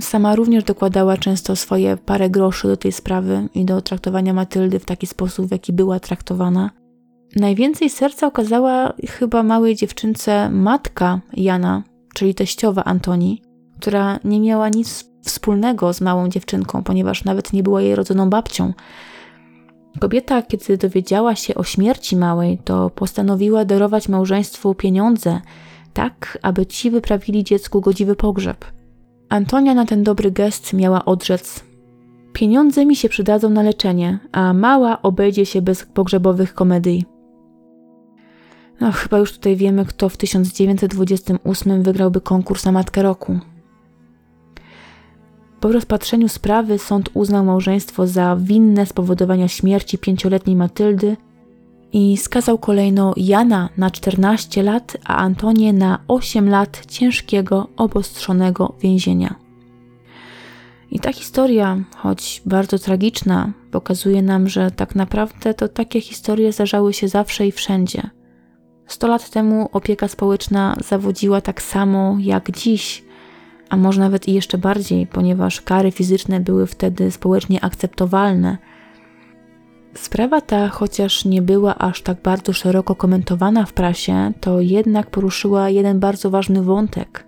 Sama 0.00 0.36
również 0.36 0.64
dokładała 0.64 1.16
często 1.16 1.56
swoje 1.56 1.96
parę 1.96 2.30
groszy 2.30 2.68
do 2.68 2.76
tej 2.76 2.92
sprawy 2.92 3.48
i 3.54 3.64
do 3.64 3.82
traktowania 3.82 4.32
Matyldy 4.32 4.78
w 4.78 4.84
taki 4.84 5.06
sposób, 5.06 5.46
w 5.46 5.50
jaki 5.50 5.72
była 5.72 6.00
traktowana. 6.00 6.70
Najwięcej 7.36 7.90
serca 7.90 8.26
okazała 8.26 8.92
chyba 9.08 9.42
małej 9.42 9.76
dziewczynce 9.76 10.50
matka 10.50 11.20
Jana, 11.32 11.82
czyli 12.14 12.34
teściowa 12.34 12.84
Antoni, 12.84 13.42
która 13.80 14.18
nie 14.24 14.40
miała 14.40 14.68
nic 14.68 15.04
wspólnego 15.22 15.92
z 15.92 16.00
małą 16.00 16.28
dziewczynką, 16.28 16.82
ponieważ 16.82 17.24
nawet 17.24 17.52
nie 17.52 17.62
była 17.62 17.82
jej 17.82 17.94
rodzoną 17.94 18.30
babcią. 18.30 18.72
Kobieta, 20.00 20.42
kiedy 20.42 20.76
dowiedziała 20.76 21.34
się 21.34 21.54
o 21.54 21.64
śmierci 21.64 22.16
małej, 22.16 22.58
to 22.58 22.90
postanowiła 22.90 23.64
darować 23.64 24.08
małżeństwu 24.08 24.74
pieniądze, 24.74 25.40
tak 25.92 26.38
aby 26.42 26.66
ci 26.66 26.90
wyprawili 26.90 27.44
dziecku 27.44 27.80
godziwy 27.80 28.16
pogrzeb. 28.16 28.75
Antonia 29.28 29.74
na 29.74 29.86
ten 29.86 30.04
dobry 30.04 30.30
gest 30.30 30.72
miała 30.72 31.04
odrzec: 31.04 31.64
Pieniądze 32.32 32.86
mi 32.86 32.96
się 32.96 33.08
przydadzą 33.08 33.50
na 33.50 33.62
leczenie, 33.62 34.18
a 34.32 34.52
mała 34.52 35.02
obejdzie 35.02 35.46
się 35.46 35.62
bez 35.62 35.84
pogrzebowych 35.84 36.54
komedii. 36.54 37.04
No, 38.80 38.92
chyba 38.92 39.18
już 39.18 39.32
tutaj 39.32 39.56
wiemy, 39.56 39.84
kto 39.84 40.08
w 40.08 40.16
1928 40.16 41.82
wygrałby 41.82 42.20
konkurs 42.20 42.64
na 42.64 42.72
Matkę 42.72 43.02
Roku. 43.02 43.38
Po 45.60 45.72
rozpatrzeniu 45.72 46.28
sprawy 46.28 46.78
sąd 46.78 47.10
uznał 47.14 47.44
małżeństwo 47.44 48.06
za 48.06 48.36
winne 48.40 48.86
spowodowania 48.86 49.48
śmierci 49.48 49.98
pięcioletniej 49.98 50.56
Matyldy 50.56 51.16
i 51.96 52.16
skazał 52.16 52.58
kolejno 52.58 53.14
Jana 53.16 53.68
na 53.76 53.90
14 53.90 54.62
lat, 54.62 54.96
a 55.04 55.16
Antonię 55.16 55.72
na 55.72 55.98
8 56.08 56.48
lat 56.48 56.86
ciężkiego, 56.86 57.68
obostrzonego 57.76 58.74
więzienia. 58.80 59.34
I 60.90 61.00
ta 61.00 61.12
historia, 61.12 61.78
choć 61.96 62.42
bardzo 62.46 62.78
tragiczna, 62.78 63.52
pokazuje 63.70 64.22
nam, 64.22 64.48
że 64.48 64.70
tak 64.70 64.94
naprawdę 64.94 65.54
to 65.54 65.68
takie 65.68 66.00
historie 66.00 66.52
zdarzały 66.52 66.92
się 66.92 67.08
zawsze 67.08 67.46
i 67.46 67.52
wszędzie. 67.52 68.10
Sto 68.86 69.06
lat 69.06 69.30
temu 69.30 69.68
opieka 69.72 70.08
społeczna 70.08 70.76
zawodziła 70.84 71.40
tak 71.40 71.62
samo 71.62 72.16
jak 72.20 72.50
dziś, 72.50 73.04
a 73.68 73.76
może 73.76 74.00
nawet 74.00 74.28
i 74.28 74.32
jeszcze 74.32 74.58
bardziej, 74.58 75.06
ponieważ 75.06 75.60
kary 75.60 75.92
fizyczne 75.92 76.40
były 76.40 76.66
wtedy 76.66 77.10
społecznie 77.10 77.64
akceptowalne– 77.64 78.58
Sprawa 79.96 80.40
ta, 80.40 80.68
chociaż 80.68 81.24
nie 81.24 81.42
była 81.42 81.78
aż 81.78 82.02
tak 82.02 82.22
bardzo 82.22 82.52
szeroko 82.52 82.94
komentowana 82.94 83.66
w 83.66 83.72
prasie, 83.72 84.32
to 84.40 84.60
jednak 84.60 85.10
poruszyła 85.10 85.70
jeden 85.70 86.00
bardzo 86.00 86.30
ważny 86.30 86.62
wątek. 86.62 87.26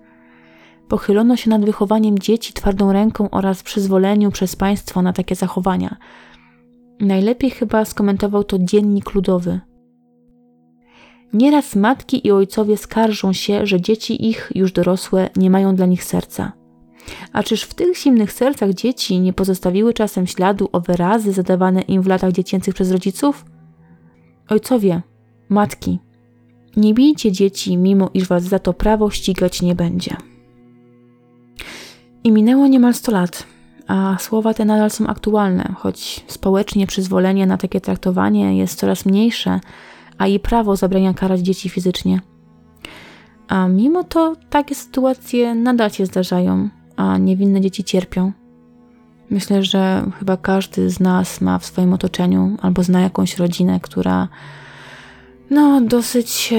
Pochylono 0.88 1.36
się 1.36 1.50
nad 1.50 1.64
wychowaniem 1.64 2.18
dzieci 2.18 2.52
twardą 2.52 2.92
ręką 2.92 3.30
oraz 3.30 3.62
przyzwoleniu 3.62 4.30
przez 4.30 4.56
państwo 4.56 5.02
na 5.02 5.12
takie 5.12 5.34
zachowania. 5.34 5.96
Najlepiej 7.00 7.50
chyba 7.50 7.84
skomentował 7.84 8.44
to 8.44 8.58
dziennik 8.58 9.14
ludowy. 9.14 9.60
Nieraz 11.32 11.76
matki 11.76 12.26
i 12.26 12.32
ojcowie 12.32 12.76
skarżą 12.76 13.32
się, 13.32 13.66
że 13.66 13.80
dzieci 13.80 14.28
ich, 14.28 14.52
już 14.54 14.72
dorosłe, 14.72 15.30
nie 15.36 15.50
mają 15.50 15.74
dla 15.74 15.86
nich 15.86 16.04
serca. 16.04 16.57
A 17.32 17.42
czyż 17.42 17.62
w 17.62 17.74
tych 17.74 17.96
zimnych 17.96 18.32
sercach 18.32 18.70
dzieci 18.70 19.20
nie 19.20 19.32
pozostawiły 19.32 19.94
czasem 19.94 20.26
śladu 20.26 20.68
o 20.72 20.80
wyrazy 20.80 21.32
zadawane 21.32 21.80
im 21.80 22.02
w 22.02 22.06
latach 22.06 22.32
dziecięcych 22.32 22.74
przez 22.74 22.90
rodziców? 22.90 23.44
Ojcowie, 24.48 25.02
matki, 25.48 25.98
nie 26.76 26.94
bijcie 26.94 27.32
dzieci, 27.32 27.76
mimo 27.76 28.10
iż 28.14 28.28
was 28.28 28.42
za 28.42 28.58
to 28.58 28.72
prawo 28.72 29.10
ścigać 29.10 29.62
nie 29.62 29.74
będzie. 29.74 30.16
I 32.24 32.32
minęło 32.32 32.66
niemal 32.66 32.94
100 32.94 33.12
lat, 33.12 33.46
a 33.86 34.16
słowa 34.20 34.54
te 34.54 34.64
nadal 34.64 34.90
są 34.90 35.06
aktualne, 35.06 35.74
choć 35.78 36.24
społecznie 36.26 36.86
przyzwolenie 36.86 37.46
na 37.46 37.56
takie 37.56 37.80
traktowanie 37.80 38.56
jest 38.56 38.78
coraz 38.78 39.06
mniejsze, 39.06 39.60
a 40.18 40.26
i 40.26 40.40
prawo 40.40 40.76
zabrania 40.76 41.14
karać 41.14 41.40
dzieci 41.40 41.68
fizycznie. 41.68 42.20
A 43.48 43.68
mimo 43.68 44.04
to 44.04 44.36
takie 44.50 44.74
sytuacje 44.74 45.54
nadal 45.54 45.90
się 45.90 46.06
zdarzają, 46.06 46.68
a 46.98 47.18
niewinne 47.18 47.60
dzieci 47.60 47.84
cierpią. 47.84 48.32
Myślę, 49.30 49.62
że 49.62 50.10
chyba 50.18 50.36
każdy 50.36 50.90
z 50.90 51.00
nas 51.00 51.40
ma 51.40 51.58
w 51.58 51.66
swoim 51.66 51.92
otoczeniu 51.92 52.56
albo 52.62 52.82
zna 52.82 53.00
jakąś 53.00 53.38
rodzinę, 53.38 53.80
która 53.80 54.28
no 55.50 55.80
dosyć 55.80 56.54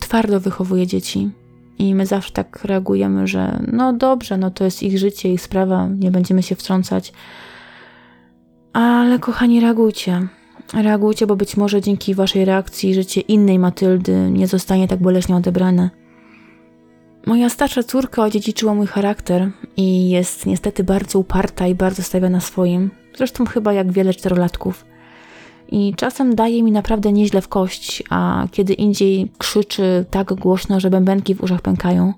twardo 0.00 0.40
wychowuje 0.40 0.86
dzieci. 0.86 1.30
I 1.78 1.94
my 1.94 2.06
zawsze 2.06 2.32
tak 2.32 2.64
reagujemy, 2.64 3.26
że 3.26 3.62
no 3.72 3.92
dobrze, 3.92 4.38
no 4.38 4.50
to 4.50 4.64
jest 4.64 4.82
ich 4.82 4.98
życie, 4.98 5.32
ich 5.32 5.40
sprawa, 5.40 5.88
nie 5.88 6.10
będziemy 6.10 6.42
się 6.42 6.54
wtrącać. 6.54 7.12
Ale 8.72 9.18
kochani, 9.18 9.60
reagujcie. 9.60 10.26
Reagujcie, 10.74 11.26
bo 11.26 11.36
być 11.36 11.56
może 11.56 11.80
dzięki 11.80 12.14
waszej 12.14 12.44
reakcji 12.44 12.94
życie 12.94 13.20
innej 13.20 13.58
Matyldy 13.58 14.30
nie 14.30 14.46
zostanie 14.46 14.88
tak 14.88 15.02
boleśnie 15.02 15.36
odebrane. 15.36 16.03
Moja 17.26 17.48
starsza 17.48 17.82
córka 17.82 18.22
odziedziczyła 18.22 18.74
mój 18.74 18.86
charakter 18.86 19.50
i 19.76 20.10
jest 20.10 20.46
niestety 20.46 20.84
bardzo 20.84 21.18
uparta 21.18 21.66
i 21.66 21.74
bardzo 21.74 22.02
stawia 22.02 22.28
na 22.28 22.40
swoim. 22.40 22.90
Zresztą 23.16 23.46
chyba 23.46 23.72
jak 23.72 23.92
wiele 23.92 24.14
czterolatków. 24.14 24.84
I 25.68 25.94
czasem 25.96 26.34
daje 26.34 26.62
mi 26.62 26.72
naprawdę 26.72 27.12
nieźle 27.12 27.40
w 27.40 27.48
kość, 27.48 28.02
a 28.10 28.46
kiedy 28.50 28.72
indziej 28.72 29.32
krzyczy 29.38 30.04
tak 30.10 30.34
głośno, 30.34 30.80
że 30.80 30.90
bębenki 30.90 31.34
w 31.34 31.42
uszach 31.42 31.62
pękają. 31.62 32.12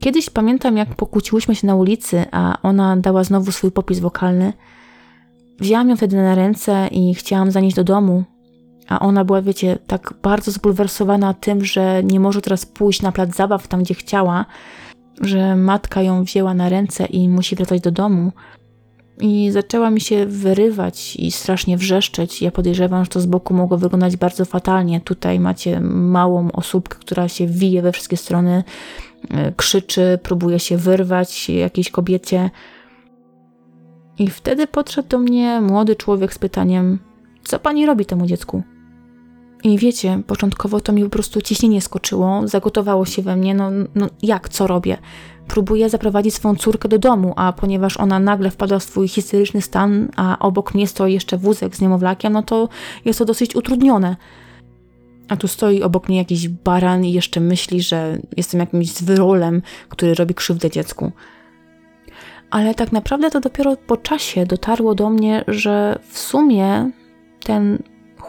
Kiedyś 0.00 0.30
pamiętam, 0.30 0.76
jak 0.76 0.94
pokłóciłyśmy 0.94 1.54
się 1.54 1.66
na 1.66 1.74
ulicy, 1.74 2.24
a 2.32 2.58
ona 2.62 2.96
dała 2.96 3.24
znowu 3.24 3.52
swój 3.52 3.70
popis 3.70 3.98
wokalny. 3.98 4.52
Wzięłam 5.60 5.88
ją 5.90 5.96
wtedy 5.96 6.16
na 6.16 6.34
ręce 6.34 6.88
i 6.90 7.14
chciałam 7.14 7.50
zanieść 7.50 7.76
do 7.76 7.84
domu, 7.84 8.24
a 8.88 8.98
ona 8.98 9.24
była, 9.24 9.42
wiecie, 9.42 9.78
tak 9.86 10.14
bardzo 10.22 10.50
zbulwersowana 10.50 11.34
tym, 11.34 11.64
że 11.64 12.04
nie 12.04 12.20
może 12.20 12.40
teraz 12.40 12.66
pójść 12.66 13.02
na 13.02 13.12
plac 13.12 13.36
zabaw 13.36 13.68
tam, 13.68 13.82
gdzie 13.82 13.94
chciała, 13.94 14.46
że 15.20 15.56
matka 15.56 16.02
ją 16.02 16.24
wzięła 16.24 16.54
na 16.54 16.68
ręce 16.68 17.06
i 17.06 17.28
musi 17.28 17.56
wracać 17.56 17.80
do 17.80 17.90
domu. 17.90 18.32
I 19.20 19.50
zaczęła 19.50 19.90
mi 19.90 20.00
się 20.00 20.26
wyrywać 20.26 21.16
i 21.16 21.30
strasznie 21.30 21.76
wrzeszczeć. 21.76 22.42
Ja 22.42 22.50
podejrzewam, 22.50 23.04
że 23.04 23.10
to 23.10 23.20
z 23.20 23.26
boku 23.26 23.54
mogło 23.54 23.78
wyglądać 23.78 24.16
bardzo 24.16 24.44
fatalnie. 24.44 25.00
Tutaj 25.00 25.40
macie 25.40 25.80
małą 25.80 26.52
osóbkę, 26.52 26.98
która 27.00 27.28
się 27.28 27.46
wije 27.46 27.82
we 27.82 27.92
wszystkie 27.92 28.16
strony, 28.16 28.64
e, 29.30 29.52
krzyczy, 29.52 30.18
próbuje 30.22 30.58
się 30.58 30.76
wyrwać 30.76 31.50
jakiejś 31.50 31.90
kobiecie. 31.90 32.50
I 34.18 34.30
wtedy 34.30 34.66
podszedł 34.66 35.08
do 35.08 35.18
mnie 35.18 35.60
młody 35.60 35.96
człowiek 35.96 36.34
z 36.34 36.38
pytaniem: 36.38 36.98
Co 37.44 37.58
pani 37.58 37.86
robi 37.86 38.06
temu 38.06 38.26
dziecku? 38.26 38.62
I 39.64 39.78
wiecie, 39.78 40.22
początkowo 40.26 40.80
to 40.80 40.92
mi 40.92 41.04
po 41.04 41.10
prostu 41.10 41.40
ciśnienie 41.40 41.80
skoczyło, 41.80 42.48
zagotowało 42.48 43.04
się 43.04 43.22
we 43.22 43.36
mnie, 43.36 43.54
no, 43.54 43.70
no 43.94 44.06
jak, 44.22 44.48
co 44.48 44.66
robię? 44.66 44.98
Próbuję 45.48 45.90
zaprowadzić 45.90 46.34
swoją 46.34 46.56
córkę 46.56 46.88
do 46.88 46.98
domu, 46.98 47.32
a 47.36 47.52
ponieważ 47.52 47.96
ona 47.96 48.18
nagle 48.18 48.50
wpadła 48.50 48.78
w 48.78 48.82
swój 48.82 49.08
histeryczny 49.08 49.62
stan, 49.62 50.08
a 50.16 50.38
obok 50.38 50.74
mnie 50.74 50.86
stoi 50.86 51.12
jeszcze 51.12 51.38
wózek 51.38 51.76
z 51.76 51.80
niemowlakiem, 51.80 52.32
no 52.32 52.42
to 52.42 52.68
jest 53.04 53.18
to 53.18 53.24
dosyć 53.24 53.56
utrudnione. 53.56 54.16
A 55.28 55.36
tu 55.36 55.48
stoi 55.48 55.82
obok 55.82 56.08
mnie 56.08 56.18
jakiś 56.18 56.48
baran 56.48 57.04
i 57.04 57.12
jeszcze 57.12 57.40
myśli, 57.40 57.82
że 57.82 58.18
jestem 58.36 58.60
jakimś 58.60 58.92
zwyrolem, 58.92 59.62
który 59.88 60.14
robi 60.14 60.34
krzywdę 60.34 60.70
dziecku. 60.70 61.12
Ale 62.50 62.74
tak 62.74 62.92
naprawdę 62.92 63.30
to 63.30 63.40
dopiero 63.40 63.76
po 63.76 63.96
czasie 63.96 64.46
dotarło 64.46 64.94
do 64.94 65.10
mnie, 65.10 65.44
że 65.48 65.98
w 66.10 66.18
sumie 66.18 66.90
ten 67.44 67.78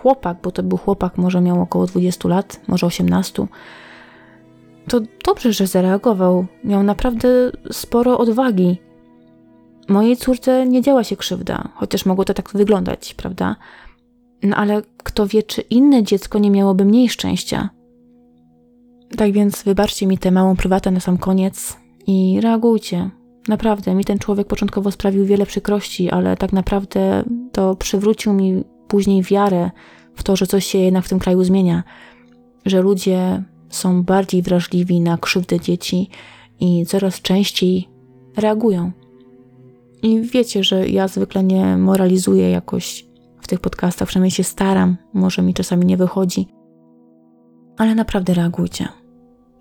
chłopak, 0.05 0.37
bo 0.43 0.51
to 0.51 0.63
był 0.63 0.77
chłopak, 0.77 1.17
może 1.17 1.41
miał 1.41 1.61
około 1.61 1.85
20 1.85 2.29
lat, 2.29 2.61
może 2.67 2.87
18, 2.87 3.47
to 4.87 5.01
dobrze, 5.25 5.53
że 5.53 5.67
zareagował. 5.67 6.45
Miał 6.63 6.83
naprawdę 6.83 7.27
sporo 7.71 8.17
odwagi. 8.17 8.77
Mojej 9.89 10.17
córce 10.17 10.67
nie 10.67 10.81
działa 10.81 11.03
się 11.03 11.15
krzywda, 11.15 11.69
chociaż 11.75 12.05
mogło 12.05 12.25
to 12.25 12.33
tak 12.33 12.49
wyglądać, 12.53 13.13
prawda? 13.13 13.55
No 14.43 14.55
ale 14.55 14.81
kto 14.97 15.27
wie, 15.27 15.43
czy 15.43 15.61
inne 15.61 16.03
dziecko 16.03 16.39
nie 16.39 16.51
miałoby 16.51 16.85
mniej 16.85 17.09
szczęścia. 17.09 17.69
Tak 19.17 19.31
więc 19.31 19.63
wybaczcie 19.63 20.07
mi 20.07 20.17
tę 20.17 20.31
małą 20.31 20.55
prywatę 20.55 20.91
na 20.91 20.99
sam 20.99 21.17
koniec 21.17 21.77
i 22.07 22.39
reagujcie. 22.41 23.09
Naprawdę, 23.47 23.95
mi 23.95 24.05
ten 24.05 24.19
człowiek 24.19 24.47
początkowo 24.47 24.91
sprawił 24.91 25.25
wiele 25.25 25.45
przykrości, 25.45 26.09
ale 26.09 26.37
tak 26.37 26.53
naprawdę 26.53 27.23
to 27.51 27.75
przywrócił 27.75 28.33
mi 28.33 28.74
później 28.87 29.23
wiarę 29.23 29.71
w 30.15 30.23
to, 30.23 30.35
że 30.35 30.47
coś 30.47 30.65
się 30.65 30.77
jednak 30.77 31.05
w 31.05 31.09
tym 31.09 31.19
kraju 31.19 31.43
zmienia, 31.43 31.83
że 32.65 32.81
ludzie 32.81 33.43
są 33.69 34.03
bardziej 34.03 34.41
wrażliwi 34.41 35.01
na 35.01 35.17
krzywdę 35.17 35.59
dzieci 35.59 36.09
i 36.59 36.85
coraz 36.85 37.21
częściej 37.21 37.89
reagują. 38.37 38.91
I 40.03 40.21
wiecie, 40.21 40.63
że 40.63 40.87
ja 40.87 41.07
zwykle 41.07 41.43
nie 41.43 41.77
moralizuję 41.77 42.49
jakoś 42.49 43.05
w 43.41 43.47
tych 43.47 43.59
podcastach, 43.59 44.07
przynajmniej 44.07 44.31
się 44.31 44.43
staram, 44.43 44.97
może 45.13 45.41
mi 45.41 45.53
czasami 45.53 45.85
nie 45.85 45.97
wychodzi, 45.97 46.47
ale 47.77 47.95
naprawdę 47.95 48.33
reagujcie. 48.33 48.87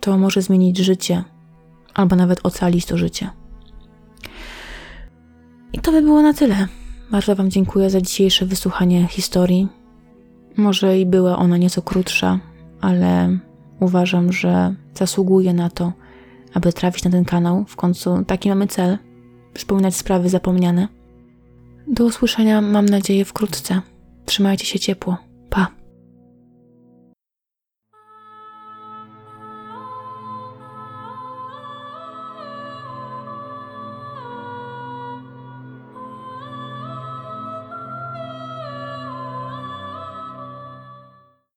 To 0.01 0.19
może 0.19 0.43
zmienić 0.43 0.79
życie, 0.79 1.25
albo 1.95 2.17
nawet 2.17 2.41
ocalić 2.43 2.87
to 2.87 2.99
życie. 2.99 3.31
I 5.73 5.79
to 5.79 5.93
by 5.93 6.03
było 6.03 6.23
na 6.23 6.35
tyle. 6.35 6.69
Bardzo 7.15 7.37
Wam 7.37 7.51
dziękuję 7.51 7.91
za 7.91 8.01
dzisiejsze 8.01 8.47
wysłuchanie 8.47 9.07
historii. 9.07 9.69
Może 10.57 10.99
i 10.99 11.07
była 11.07 11.39
ona 11.39 11.57
nieco 11.57 11.83
krótsza, 11.83 12.41
ale 12.81 13.39
uważam, 13.81 14.33
że 14.33 14.75
zasługuje 14.95 15.55
na 15.55 15.71
to, 15.71 15.93
aby 16.55 16.73
trafić 16.73 17.05
na 17.05 17.11
ten 17.11 17.25
kanał. 17.25 17.65
W 17.69 17.77
końcu 17.77 18.25
taki 18.27 18.49
mamy 18.49 18.67
cel 18.67 18.99
przypominać 19.53 19.97
sprawy 19.97 20.29
zapomniane. 20.29 20.89
Do 21.87 22.05
usłyszenia, 22.05 22.61
mam 22.61 22.87
nadzieję, 22.87 23.25
wkrótce. 23.25 23.81
Trzymajcie 24.25 24.67
się 24.67 24.79
ciepło. 24.79 25.17